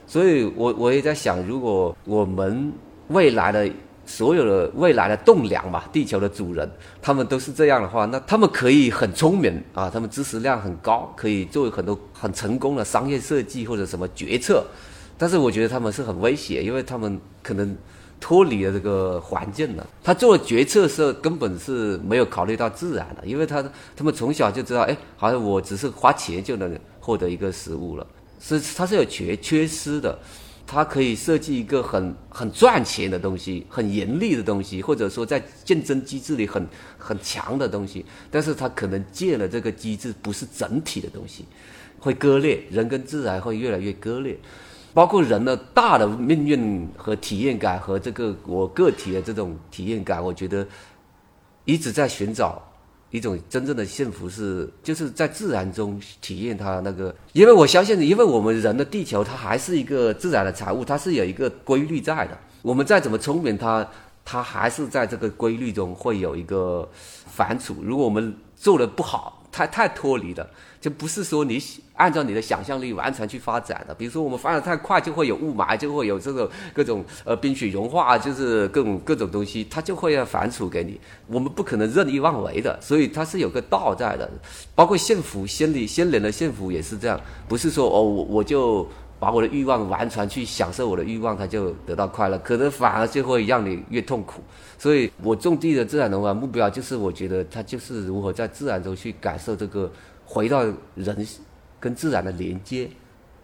[0.07, 2.73] 所以我我也在想，如果我们
[3.09, 3.69] 未来的
[4.07, 6.71] 所有的未来的栋梁嘛，地球的主人，
[7.03, 14.65] 他们都是这样的话，那他们可以很聪明啊，他们知识量很高，可以做很多很成功的商业设计或者什么决策。
[15.19, 17.77] 但是我觉得他们是很危险，因为他们可能。
[18.25, 23.63] 脱离了这个环境了，他做决策的时候根本是没有考虑到自然的，因为他
[23.95, 28.07] 他们从小就知道，哎，好像我只是花钱就能获得一个食物了，
[28.41, 30.19] 是他是有缺缺失的，
[30.67, 36.67] 他可以设计一个很很赚钱的东西，很盈利的东西，或者说在竞争机制里很
[36.97, 41.45] 很强的东西，但是他可能借了这个机制不是整体的东西，
[41.99, 44.39] 会割裂，人跟自然会越来越割裂。
[44.95, 50.65] 包括人的大的命运和体验感和这个我个体的这种体验感，我觉得
[51.65, 52.63] 一直在寻找
[53.11, 57.15] 一种真正的幸福，是就是在自然中体验它那个。
[57.33, 62.39] 因为我相信，因为我们人的地球它还是一个自然的产物，它是有一个规律在的。
[62.63, 63.87] 我们再怎么聪明，它
[64.25, 67.75] 它还是在这个规律中会有一个反刍。
[67.83, 70.45] 如果我们做的不好，太太脱离了。
[70.81, 71.59] 就不是说你
[71.95, 81.01] 按照你的想象力完全去发展的，比如说我们发展太快，就会有雾霾，就会有这种各种呃冰雪融化，就是各种各种东西，它就会要反刍给你。
[81.27, 84.31] 我们不可能任意妄为的，所以它是有个道在的。
[84.75, 88.87] 包括幸福，心理心灵的幸福也是这样，不是说哦我我就
[89.25, 94.43] 把我的欲望完全去享受我的欲望，它就得到快乐，可能反而就会让你越痛苦。
[94.77, 99.91] 所以我种地的自然农法目标就是，我觉得它就是如何在自然中去感受这个。
[100.27, 100.65] 回到
[100.95, 101.27] 人
[101.79, 102.89] 跟自然的连接，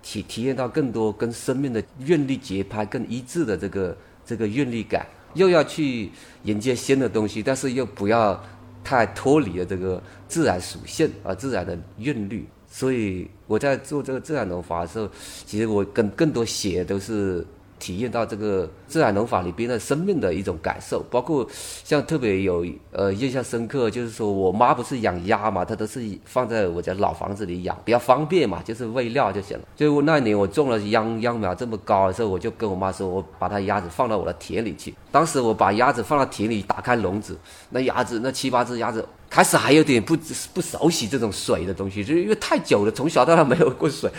[0.00, 6.10] 体体验到更多跟生命的韵律节拍更一致的这个这个韵律感，又要去
[6.44, 8.42] 迎接新的东西，但是又不要
[8.82, 12.46] 太脱离了这个自然属性啊，自然的韵律。
[12.70, 15.10] 所以我在做这个自然农法的时候，
[15.44, 17.44] 其实我更更多写的都是。
[17.80, 21.44] 体验到这个自然农法里边的生命的一种感受，包括
[21.82, 29.64] 像特别有呃印象深刻，就是说我妈不是养鸭嘛，她都是放在我家老房子里养，比较方便嘛，就是喂料就行了。
[29.74, 34.94] 就那年我种了秧秧苗这么高的时候，我就跟我妈说，我把她鸭子放到我的田里去。
[35.10, 37.36] 当时我把鸭子放到田里，打开笼子，
[37.70, 40.16] 那鸭子那七八只鸭子开始还有点不
[40.52, 44.10] 不熟悉这种水的东西，就是因为太久了，从小到大没有过水。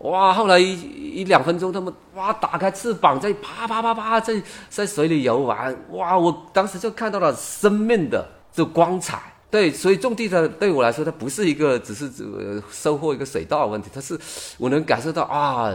[0.00, 0.32] 哇！
[0.32, 5.76] 后来一一两分钟，他们哇打开翅膀，在啪啪啪啪在在水里游玩。
[5.90, 6.18] 哇！
[6.18, 9.20] 我当时就看到了生命的这光彩。
[9.50, 14.18] 对，所以种地的对我来说，它不是一个只是呃收获一个水稻的问题，它是
[14.58, 15.72] 我能感受到啊。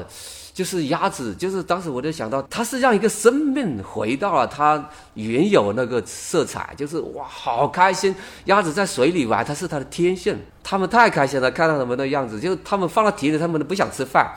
[0.56, 8.16] 就是鸭子，就是当时我就想到，它是让一个生命回到了它原有那个色彩，就是哇，好开心！
[8.46, 14.34] 鸭子在水里玩，它是它的天性，它们太开心了，看到它们的样子，就它们放到田里，它们都不想吃饭，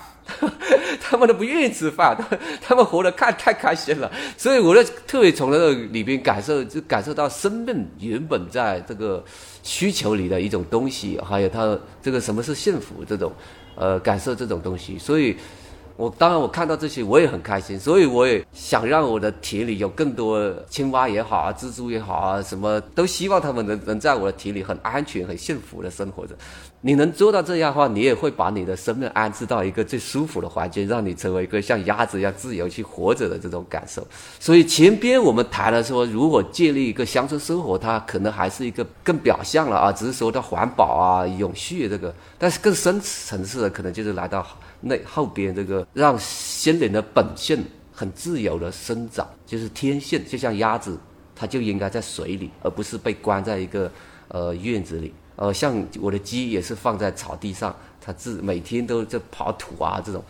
[1.00, 2.18] 他们都不愿意吃饭，
[2.60, 9.24] 他们活得看太开心了，所以我就特别从那个里边感受，就感受到生命原本在这个
[9.62, 13.32] 需求里的一种东西，还有它这个什么是幸福这种，
[13.76, 15.36] 呃，感受这种东西，所以。
[15.98, 26.36] 我当然，我看到这些我也很开心，所以我也想让我的田里有更多青蛙也好啊，蜘蛛也好啊，什么都希望他们能能在我的田里很安全、很幸福的生活着。
[26.82, 34.06] 你能做到这样的话，你也会把你的生命安置到一个最舒服的环境，让你成为一个像鸭子一样自由去活着的这种感受。
[34.38, 44.46] 所以前边我们谈了说，如果建立一个乡村生活，它可能还是一个更表象了啊，只是说到环保啊、永续这个，但是更深层次的可能就是来到。
[44.80, 50.98] 那后边这个让心灵的本性很自由的生长，就是天性，就像鸭子，
[51.34, 53.90] 它就应该在水里，而不是被关在一个
[54.28, 55.12] 呃院子里。
[55.36, 60.22] 呃，像我的鸡也是放在草地上，它自每天都在刨土啊这种。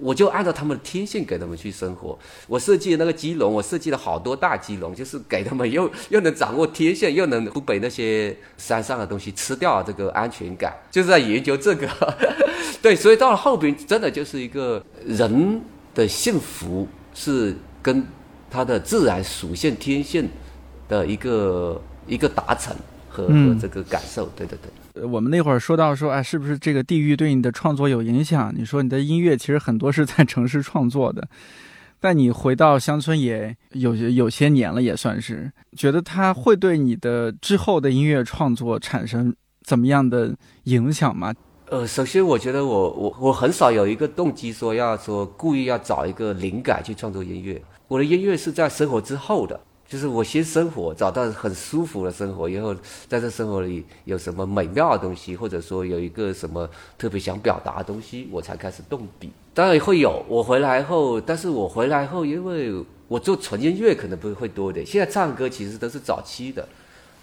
[0.00, 2.18] 我就按照他们的天性给他们去生活。
[2.46, 11.88] 我设计的那个鸡笼，我设计了好多大鸡笼，就是给他们 又又能掌握天性，又能不被那些山上的东西吃掉这个安全感，就是在研究这个。
[12.80, 15.60] 对，所以到了后边，真的就是一个人
[15.94, 18.06] 的幸福是跟
[18.50, 20.28] 他的自然属性天性
[20.88, 22.74] 的一个一个达成
[23.08, 24.26] 和和嗯这个感受。
[24.36, 24.70] 对对对。
[25.06, 28.52] 我们那会儿说到说，哎，是不是这个地域对你的创作有影响？
[28.56, 31.28] 你说你的音乐其实很多是在城市创作的，
[32.00, 39.34] 但你回到乡村也有些有些年了，也算是觉得它会对你的之后的音乐创作产生
[39.64, 40.34] 怎么样的
[40.64, 41.34] 影响吗？
[41.70, 47.60] 呃，首先我觉得我我我很少有一个动机说要说故意要找一个灵感去创作音乐。
[47.88, 52.74] 我的音乐是在生活之后的，就是我先生活，找到很舒服的生活，以后
[53.08, 56.68] 在这生活里有什么美妙的东西，或者说有一个什么
[56.98, 59.32] 特别想表达的东西，我才开始动笔。
[59.54, 62.72] 当然会有，我回来后，但是我回来后，因为
[63.08, 66.68] 我做纯音乐可能不会多一点，现在唱歌其实都是早期的。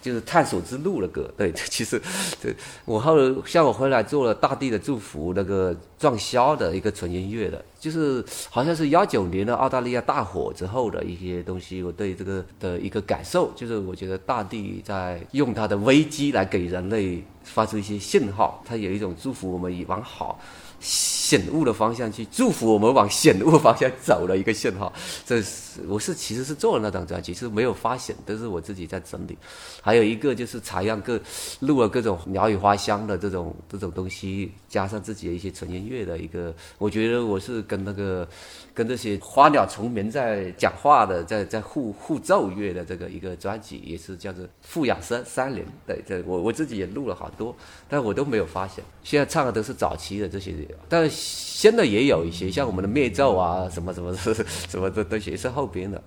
[0.02, 2.00] 就是探索之路的歌，对，其实，
[2.40, 2.54] 对
[2.84, 20.40] 我后来像我回来做了《大地的祝福》那个撞销的一个纯音乐的，就是好像是幺九年的澳大利亚大火之后的一些东西，我对这个的一个感受，就是我觉得大地在用它的危机来给人类发出一些信号，它有一种祝福我们往好。
[20.78, 24.92] 醒悟的方向去祝福我们往醒悟方向走的一个信号，
[25.24, 29.36] 这是我是其实是做了那张专辑，是没有发现，都是我自己在整理。
[29.80, 31.18] 还有一个就是采样各
[31.60, 38.26] 录了各种鸟语花香的这种这种东西，加上自己的一些纯音乐的一个，我觉得我是跟那个
[38.76, 45.62] 跟这些花鸟虫鸣在讲话的，在在互互奏乐的这个一个专辑，也是叫做《富养山山林》。
[45.86, 47.56] 对，这我我自己也录了好多，
[47.88, 48.84] 但我都没有发现。
[49.02, 50.54] 现在唱的都是早期的这些，
[50.90, 56.02] 但是新的也有一些，像我们的灭咒啊，什么什么什么的东西也是后边的。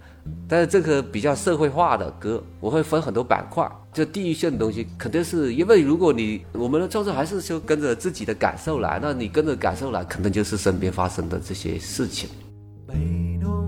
[0.48, 3.68] 但是这个比较社会化的歌，我会分很多板块。
[3.92, 12.30] 就地域性的东西，肯定是因为如果你我们的创作还是就跟着自己的感受来，那你跟着感受来，可能就是身边发生的这些事情。
[12.90, 13.59] 北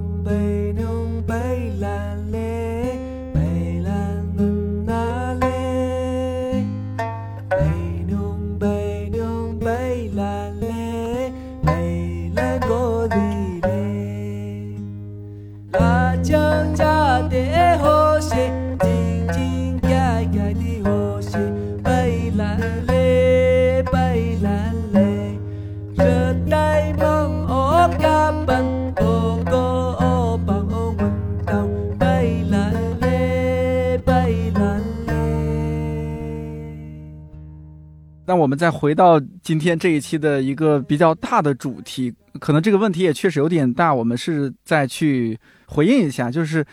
[38.32, 46.65] 那我们再回到今天这一期的一个比较大的主题，可能这个问题也确实有点大，我们是再去回应一下，就是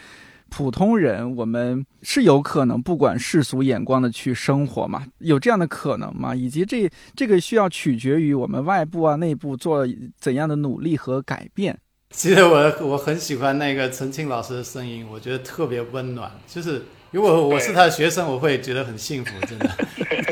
[0.51, 5.05] 普通人，我们是有可能不管世俗眼光的去生活嘛？
[5.19, 6.33] 有这样的可能吗？
[6.33, 9.85] 以及这这个需要取决于我们外部啊、内部做
[10.17, 11.77] 怎样的努力和改变。
[12.11, 16.31] 其实我我很喜欢那个陈庆老师的声音，我觉得特别温暖。
[16.47, 19.67] 就是如果我是他的学生，我会觉得很幸福， 真的，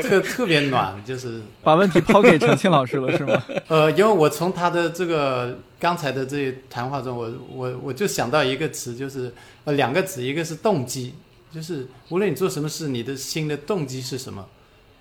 [0.03, 0.93] 特特别暖。
[1.03, 3.43] 就是把问题抛给陈庆老师了，是吗？
[3.67, 11.15] 呃，因为我从他的这个刚才的这些谈话中，我我我就想到一个词，就是呃两个词，一个是动机，
[11.51, 14.45] 就是无论你做什么事，你的心的动机是什么？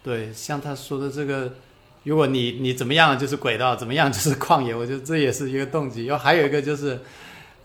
[0.03, 1.53] 对，像他说的这个，
[2.05, 6.07] 如果你你怎么样就是轨道，怎么样就是旷野，我觉得这也是一个动机。
[6.07, 6.99] 然后还有一个就是。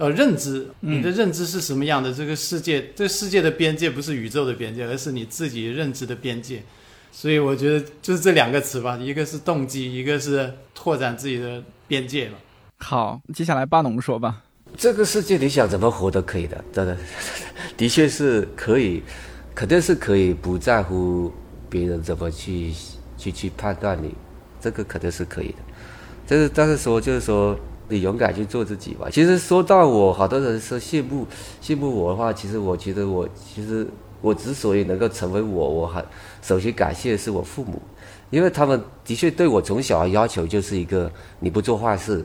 [0.01, 2.11] 呃，认知，你的认知是什么样的？
[2.11, 6.63] 这个世界，这个世界的边界不是宇宙的边界，而是你自己认知的边界。
[7.11, 12.37] 所以我觉得就是这两个词吧，一个是动机，一个是拓展自己的边界吧。
[12.79, 14.41] 好，接下来巴农说吧。
[14.75, 16.97] 这个世界你想怎么活都可以的，真的，
[17.77, 19.03] 的确是可以，
[19.53, 21.31] 肯定是可以不在乎
[21.69, 22.73] 别人怎么去
[23.19, 24.15] 去去判断你，
[24.59, 25.57] 这个肯定是可以的。
[26.25, 27.59] 但是但是说就是说你
[27.91, 29.07] 你勇敢去做自己吧。
[29.11, 31.27] 其实说到我，好多人说羡慕
[31.61, 33.85] 羡慕我的话，其实我觉得我其实
[34.21, 36.03] 我之所以能够成为我，我还
[36.41, 37.81] 首先感谢的是我父母，
[38.29, 42.23] 因为他们的确对我从小要求就是一个你不做坏事。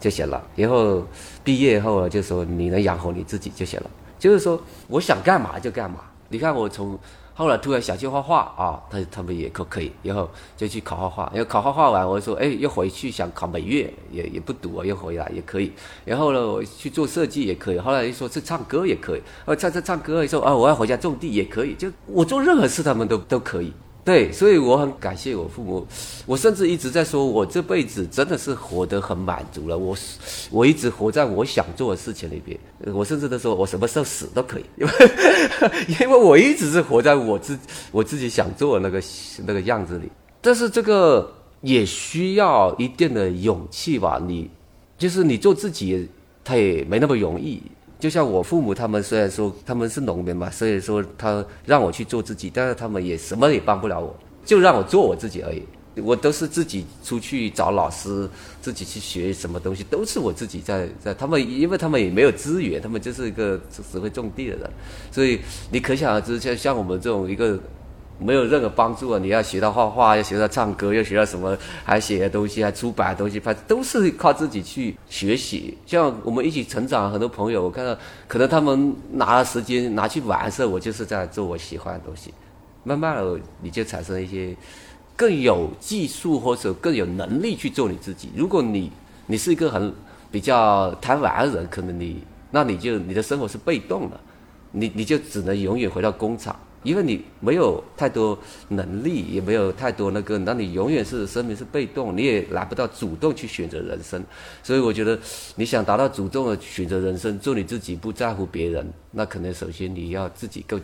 [0.00, 0.46] 就行了。
[0.54, 1.02] 然后
[1.42, 3.90] 毕业后呢，就说你能养活你自己就行了。
[4.18, 6.00] 就是说我想干嘛就干嘛。
[6.28, 6.98] 你看我从
[7.36, 11.32] 后来突然想去画画啊，他他们也可可以，然后就去考画画。
[11.34, 15.72] 然后考画画完，我说哎，又回去想考美院，也也不读啊，又回来也可以。
[16.04, 17.78] 然后呢，我去做设计也可以。
[17.78, 21.74] 后来又说是唱歌也可以，哦，唱唱唱歌，说啊，我要回家种地也可以。
[21.74, 23.72] 就我做任何事，他们都都可以。
[24.04, 25.86] 对，所以我很感谢我父母，
[26.26, 29.78] 我甚至一直在说，我这辈子真的是活得很满足了。
[29.78, 29.96] 我
[30.50, 32.58] 我一直活在我想做的事情里边，
[32.94, 34.92] 我甚至都说我什么时候死都可以，因 为
[36.00, 37.58] 因为我一直是活在我自
[37.90, 39.02] 我自己想做的那个
[39.46, 40.10] 那个样子里。
[40.42, 41.32] 但是这个
[41.62, 44.50] 也需要一定的勇气吧，你
[44.98, 46.06] 就是你做自己，
[46.44, 47.62] 他也没那么容易。
[47.98, 54.14] 就像我父母他们虽然说他们是农民嘛，所以说他让我去做自己，但是他们也什么也帮不了我，
[54.44, 55.62] 就让我做我自己而已。
[56.02, 58.28] 我都是自己出去找老师，
[58.60, 61.14] 自己去学什么东西，都是我自己在在。
[61.14, 64.68] 他们因为他们也没有资源，他们就是一个只会种地的人，
[65.12, 65.38] 所以
[65.70, 67.56] 你可想而知，像像我们这种一个
[68.18, 69.18] 没有任何帮助啊！
[69.18, 75.76] 你要学到画画，要学到唱歌，要学到什么，还写的东西，还出版的东西，反正都是靠自己去学习。
[75.84, 77.96] 像我们一起成长，很多朋友，我看到
[78.28, 82.32] 可能他们拿了时间拿去玩的时候，我就是在做我喜欢的东西。
[82.84, 84.56] 慢慢的，你就产生一些
[85.16, 88.30] 更有技术或者更有能力去做你自己。
[88.36, 88.92] 如果你
[89.26, 89.92] 你是一个很
[90.30, 94.20] 比较贪玩的人，可能你那你就你的生活是被动的，
[94.70, 96.54] 你你就只能永远回到工厂。
[96.84, 98.38] 因为你没有太多
[98.68, 104.22] 能力，也没有太多那个，那你永远是生命是被动，你也拿不到主动去选择人生。
[104.62, 105.18] 所以我觉得，
[105.56, 110.78] 你想达到主动的选择人生，做你自己，不在乎别人，那可能首先你要自己够，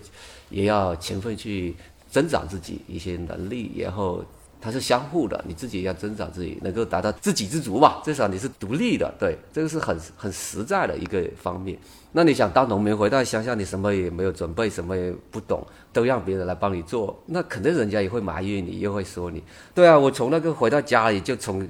[0.48, 1.76] 也要勤奋去
[2.08, 4.24] 增长自己一些能力，然后
[4.60, 11.78] 它是相互的，你自己要增长自己，能够达到自给自足吧，至少你是独立的，对，这个是很很实在的一个方面。
[12.12, 19.42] 那你想当农民回到乡下，你什么也没有准备，什么也不懂，都让别人来帮你做，那肯定人家也会埋怨你，又会说你。
[19.72, 21.66] 对啊，我从那个回到家里就从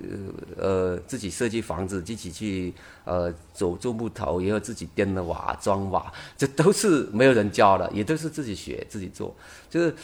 [0.56, 2.72] 呃自己设计房子，自己去
[3.04, 9.36] 呃走做木头，然后自己颠了瓦装瓦，这都是没有人教的，也都是自己学自己做。
[9.68, 9.94] 就是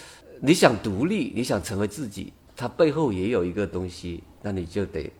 [0.40, 5.12] 你想独立，你想成为自己，它背后也有一个东西，那你就得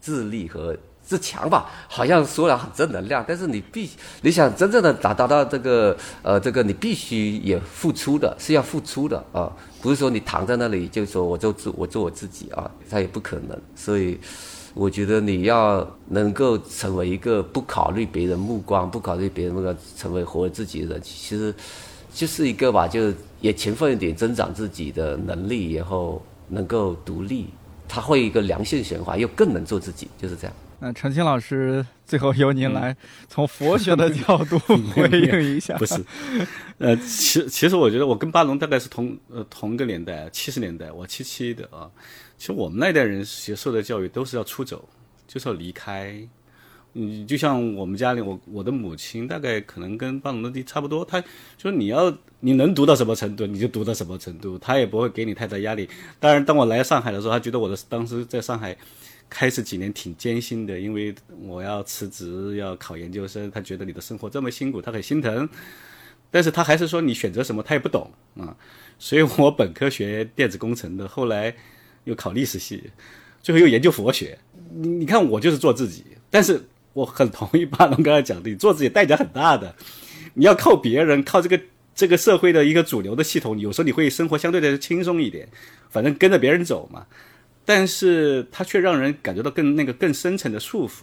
[0.00, 0.76] 自立和。
[1.00, 3.88] 自强吧，好像说了很正能量，但是你必
[4.20, 9.50] 你想真正的达达到这个呃这个，你必须也付出的，是要付出的啊，
[9.80, 13.58] 不是说你躺在那里就说我就做我做我自己啊，他也不可能。
[13.74, 14.18] 所以
[14.74, 21.54] 我觉得你要能够成为一个不考虑别人目光、不考虑别人那个成为活自己的人，其实
[22.12, 23.10] 就是一个吧，就
[23.40, 27.46] 也勤奋一点，增长自己的能力，然后能够独立，
[27.86, 30.56] 他会一个良性循环，又更能做自己，就是这样。
[30.80, 32.96] 那陈清老师，最后由您来
[33.28, 35.76] 从佛学的角度回应一下。
[35.78, 36.04] 不是，
[36.78, 41.90] 呃，其其实我觉得我跟巴龙大概是同呃同个年代，七十年代，我七七的啊。
[42.36, 44.88] 其实我们那代人接受的教育都是要出走，
[45.26, 46.16] 就是要离开。
[46.94, 51.22] 嗯，就像我们家里，我我的母亲大概可能跟巴龙的差不多，她
[51.56, 55.88] 说你要你能读到什么程度，你就读到什么程度，她也不会给你太大压力。
[56.18, 58.76] 当然，当我来上海的时候，她觉得我的当时在上海。
[59.30, 65.46] 开始几年挺艰辛的，因为我要辞职要考研究生，他觉得你的生活这么辛苦，他很心疼。
[66.30, 68.56] 但是他还是说你选择什么他也不懂啊，
[68.98, 71.54] 所以我本科学电子工程的，后来
[72.04, 72.90] 又考历史系，
[73.42, 74.38] 最后又研究佛学。
[74.72, 76.62] 你你看我就是做自己，但是
[76.98, 79.72] 我很同意巴龙刚才讲的，你做自己代价很大的，
[80.34, 81.60] 你要靠别人，靠这个
[81.94, 85.48] 这个社会的一个主流的系统，有时候你会生活相对的轻松一点，
[85.90, 87.06] 反正跟着别人走嘛。
[87.64, 91.02] 但是它却让人感觉到更那个更深层的束缚，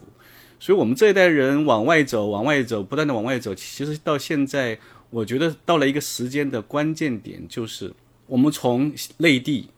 [0.60, 3.56] 所以我们这一代人往外走，往外走，不断的往外走。
[3.56, 4.78] 其实到现在，
[5.12, 7.94] 我觉得到了一个时间的关键点，就是
[8.26, 9.70] 我们从内地、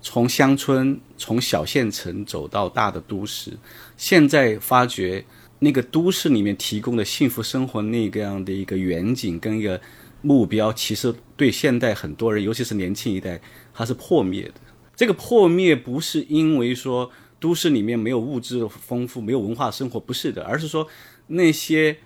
[0.00, 3.52] 从乡村、从小县城走到大的都市，
[3.98, 5.22] 现在发觉
[5.62, 9.80] 那个都市里面提供的幸福生活那个样的一个远景跟一个
[10.20, 13.40] 目标，其实对现代很多人，尤其是年轻一代，
[13.72, 14.54] 它是破灭的。
[14.96, 17.08] 这个破灭不是因为说
[17.38, 20.84] 都市里面没有物质丰富、没有文化生活，不是的，而是说
[21.28, 21.96] 那些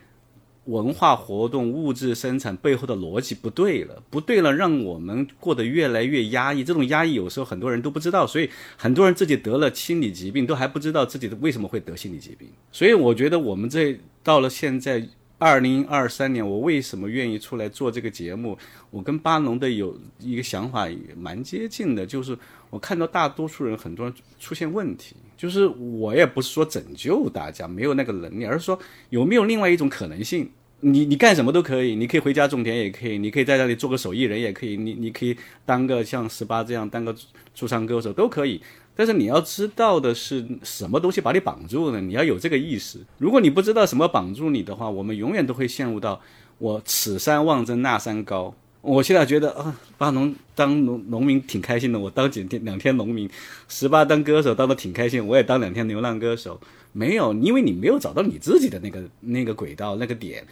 [0.67, 6.63] 文化活动、物质生产背后的逻辑不对了，不对了，让我们过得越来越压抑。
[6.63, 12.49] 这种压抑有时候很多人都不知道，所以很多人自己得了心理疾病，都还不知道自己为什么会得心理疾病。
[12.71, 15.09] 所以我觉得我们这到了现在。
[15.39, 18.57] 二零二三年，我为什么愿意出来做这个节目？
[18.91, 22.35] 我跟巴农的有一个想法也蛮接近的，就是
[22.71, 28.79] 我看到大多数人很多人出现问题，就是我也不是说拯救大家，没有那个能力，而是说
[29.11, 30.49] 有没有另外一种可能性？
[30.81, 37.15] 你你干什么都可以，你可以回家种田也可以，你可以在那里做个手艺人也可以，你你可以当个像十八这样当个
[37.55, 38.61] 驻唱歌手都可以。
[38.95, 42.01] 但是你要知道的是，什么东西把你绑住呢？
[42.01, 42.99] 你要有这个意识。
[43.19, 46.21] 如果你不知道什么绑住你的话，我们永远都会陷入到
[46.59, 53.29] 我此山望真那山高，我现在觉得啊，巴农当农农民挺开心的，我当几天两天农民，
[53.69, 56.59] 十八当歌手当的挺开心，我也当两天流浪歌手。
[56.93, 60.43] 没有，因为你没有找到你自己的那个那个轨道那个点，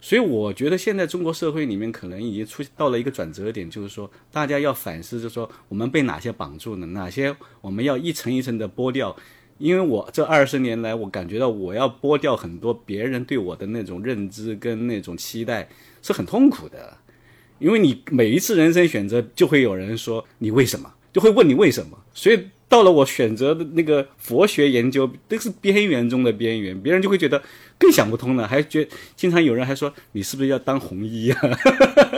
[0.00, 9.14] 所以我觉得现在中国社会里面可能已经出到了一个转折点，就是说大家要反思，就是说我们被哪些绑住呢，哪些我们要一层一层的剥掉。
[9.58, 15.68] 因为我这二十年来，我感觉到我要剥掉很多别人对我的那种认知跟那种期待，
[16.00, 16.96] 是很痛苦的。
[17.58, 21.98] 因为你每一次人生选择，就会有人说你为什么，就会问你为什么。
[22.14, 27.42] 所以到了我选择的那个佛学研究，都是边缘中的边缘，别人就会觉得
[27.80, 28.86] 更想不通了，还觉
[29.16, 31.40] 经常有人还说你是不是要当红衣啊？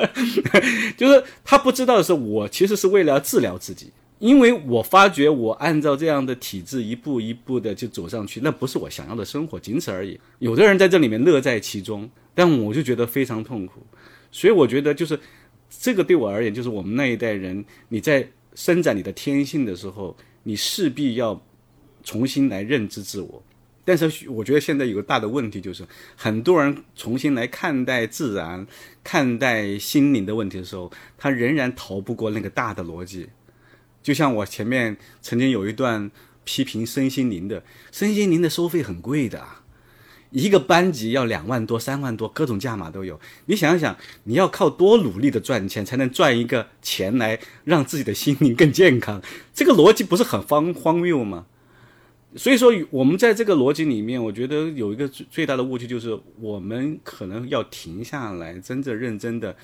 [0.99, 3.93] 就是他不知道的是，我其实是为了要治疗自己。
[4.19, 10.19] 因为我发觉我按照这样的体制一步一步的就走上去，那不是我想要的生活，仅此而已。
[10.39, 13.85] 有的人在这里面乐在其中，但我就觉得非常痛苦。
[14.31, 15.19] 所以我觉得就是
[15.69, 21.41] 这个对我而言，就是我们那一代人，你在伸展你的天性的时候，你势必要
[22.05, 23.43] 重新来认知自我。
[23.85, 25.85] 但是我觉得现在有个大的问题，就是
[26.15, 28.67] 很多人重新来看待自然、
[29.03, 33.29] 看待心灵的问题的时候，他仍然逃不过那个大的逻辑。
[34.03, 36.11] 就像我前面曾经有一段
[36.45, 39.45] 批评身心灵的，身心灵的收费很贵的，
[40.31, 43.21] 一个班级要两万多、三万多，各种价码都有。
[43.47, 49.21] 你想想，你要靠多努力的赚钱，才能赚一个钱来让自己的心灵更健康？
[49.53, 51.47] 这个逻辑不是很荒荒谬吗？
[52.35, 59.55] 所以说，我们在这个逻辑里面，我觉得有一个最最大的误区，就是我们可能要停下来，真正认真的。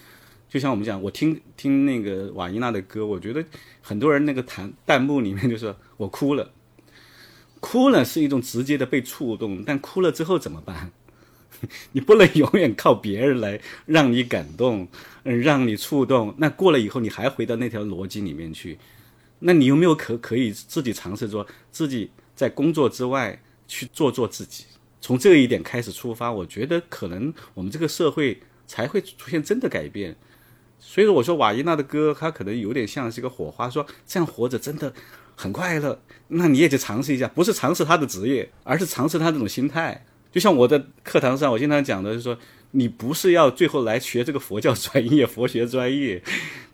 [0.51, 3.45] 就像我们讲，我听听那个瓦伊娜的歌，我觉得
[3.81, 6.51] 很多人那个弹弹幕里面就说我哭了，
[7.61, 10.91] 哭了是一种直接的被触动，但哭了之后怎么办？
[11.93, 14.87] 你不能永远靠别人来让你感动，
[15.25, 16.35] 嗯，让你触动。
[16.39, 18.79] 那过了以后，你还回到那条逻辑里面去，
[19.41, 24.65] 那你有没有可可以自己尝试说，自己在工作之外去做做自己？
[25.01, 30.15] 从这一点开始出发，我觉得可能我们这个社会才会出现真的改变。
[30.79, 34.95] 所以说，我说瓦伊娜的歌，它可能有点像是一个火花，说这样活着真的
[35.35, 36.01] 很快乐。
[36.29, 40.05] 那你也得尝试一下，不是尝试他的职业，而是尝试他这种心态。
[40.31, 42.39] 就像我在课堂上，我经常讲的，就是说，
[42.73, 46.23] 你不是要最后来学这个佛教专业、 佛学专业，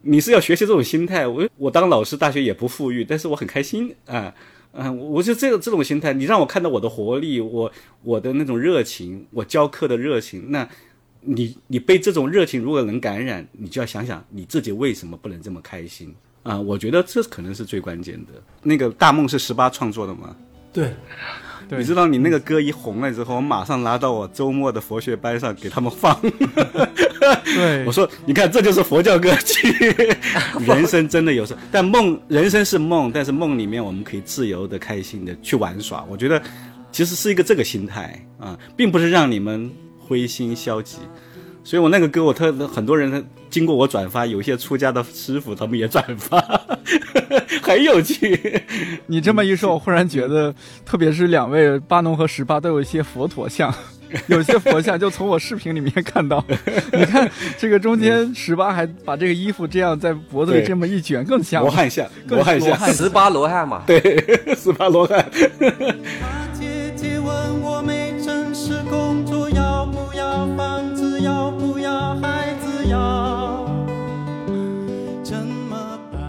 [0.02, 1.26] 你是要学习这种心态。
[1.26, 4.34] 我我当老师，大学也不富裕，但是我很开心啊，
[4.74, 7.72] 嗯我就这个这种心态，你让我看到我的活力，我
[8.02, 10.68] 我的那种热情，我教课的热情，那。
[11.26, 16.60] 你你被这种热情如果能感染，你就要想想你自己为什么不能这么开心啊？
[16.60, 18.32] 我觉得这可能是最关键的。
[18.62, 20.36] 那个大梦是十八创作的吗？
[20.70, 20.92] 对
[21.70, 26.18] 你知道你那个歌一红了之后，我马上拿到我周末的佛学班上给他们放。
[27.44, 29.68] 对 我说，你看这就是佛教歌曲，
[30.66, 36.04] 人生真的有时候，但梦人生是梦，但是梦里面我们可以自由的、开心的去玩耍。
[36.08, 36.40] 我觉得
[36.92, 39.70] 其实是一个这个心态啊，并不是让你们。
[40.06, 40.98] 灰心消极，
[41.64, 46.38] 所以我那个歌，我特很多人经过我转发，有一些出家的师傅他们也转发，
[47.62, 48.62] 很有趣。
[49.06, 50.54] 你这么一说，我忽然觉得，
[50.84, 53.74] 特别是两位巴农和十八都有一些佛陀像，
[54.28, 56.44] 有些佛像就从我视频里面看到。
[56.92, 65.24] 你看这个中间，十八还把这个衣服这样在脖子里这么一卷，更像罗汉像，更罗汉像，罗汉十八罗汉嘛，对，十八罗汉。
[70.56, 73.66] 房子，要不要孩子，要
[75.22, 76.20] 怎么办？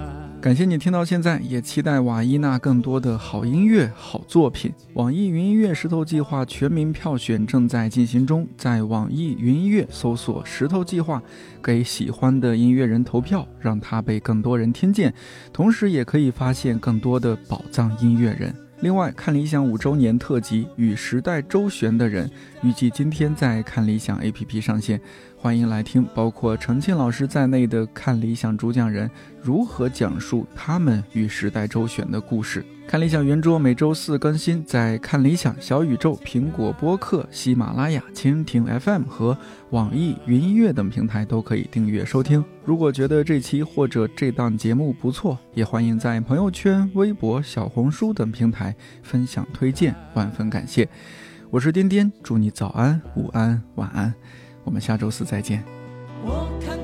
[0.42, 4.72] 感谢你听到现在，也期待瓦伊娜更多的好音乐、好作品。
[4.94, 11.22] 网易云音乐石头计划全民票选正在进行中，在网易云音乐搜索“石头计划”，
[11.64, 15.14] 给喜欢的音乐人投票，让他被更多人听见，
[15.52, 18.54] 同时也可以发现更多的宝藏音乐人。
[18.82, 22.28] 另外，看理想五周年特辑《与时代周旋的人》
[22.62, 25.00] 预计今天在看理想 APP 上线，
[25.38, 29.10] 欢迎来听包括程庆老师在内的看理想主讲人
[29.42, 32.66] 如何讲述他们与时代周旋的故事。
[32.88, 39.36] 看理想圆桌每周四更新，在看理想、小宇宙、苹果播客、喜马拉雅、蜻蜓 FM 和
[39.72, 42.46] 网易云音乐等平台都可以订阅收听。
[42.64, 50.88] 如果觉得这期或者这档节目不错，也欢迎在朋友圈、微博、小红书等平台分享推荐，万分感谢。
[51.50, 54.14] 我是颠颠，祝你早安、午安、晚安，
[54.64, 55.64] 我们下周四再见。
[56.24, 56.78] 我看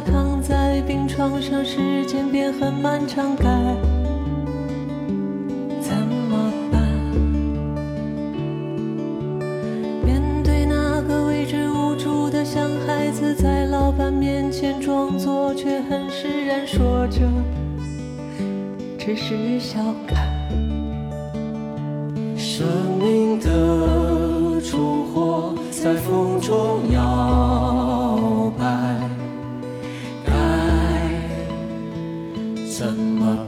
[0.00, 3.44] 躺在病床上，时间变很漫长，该
[5.80, 6.80] 怎么办？
[10.04, 17.20] 面对那个未知无助的像孩子，在老板面前装作，却很释然，说着
[18.98, 20.32] 只是小看。
[22.36, 22.66] 生
[22.98, 28.64] 命的烛火在风中摇摆，
[32.82, 33.46] 什么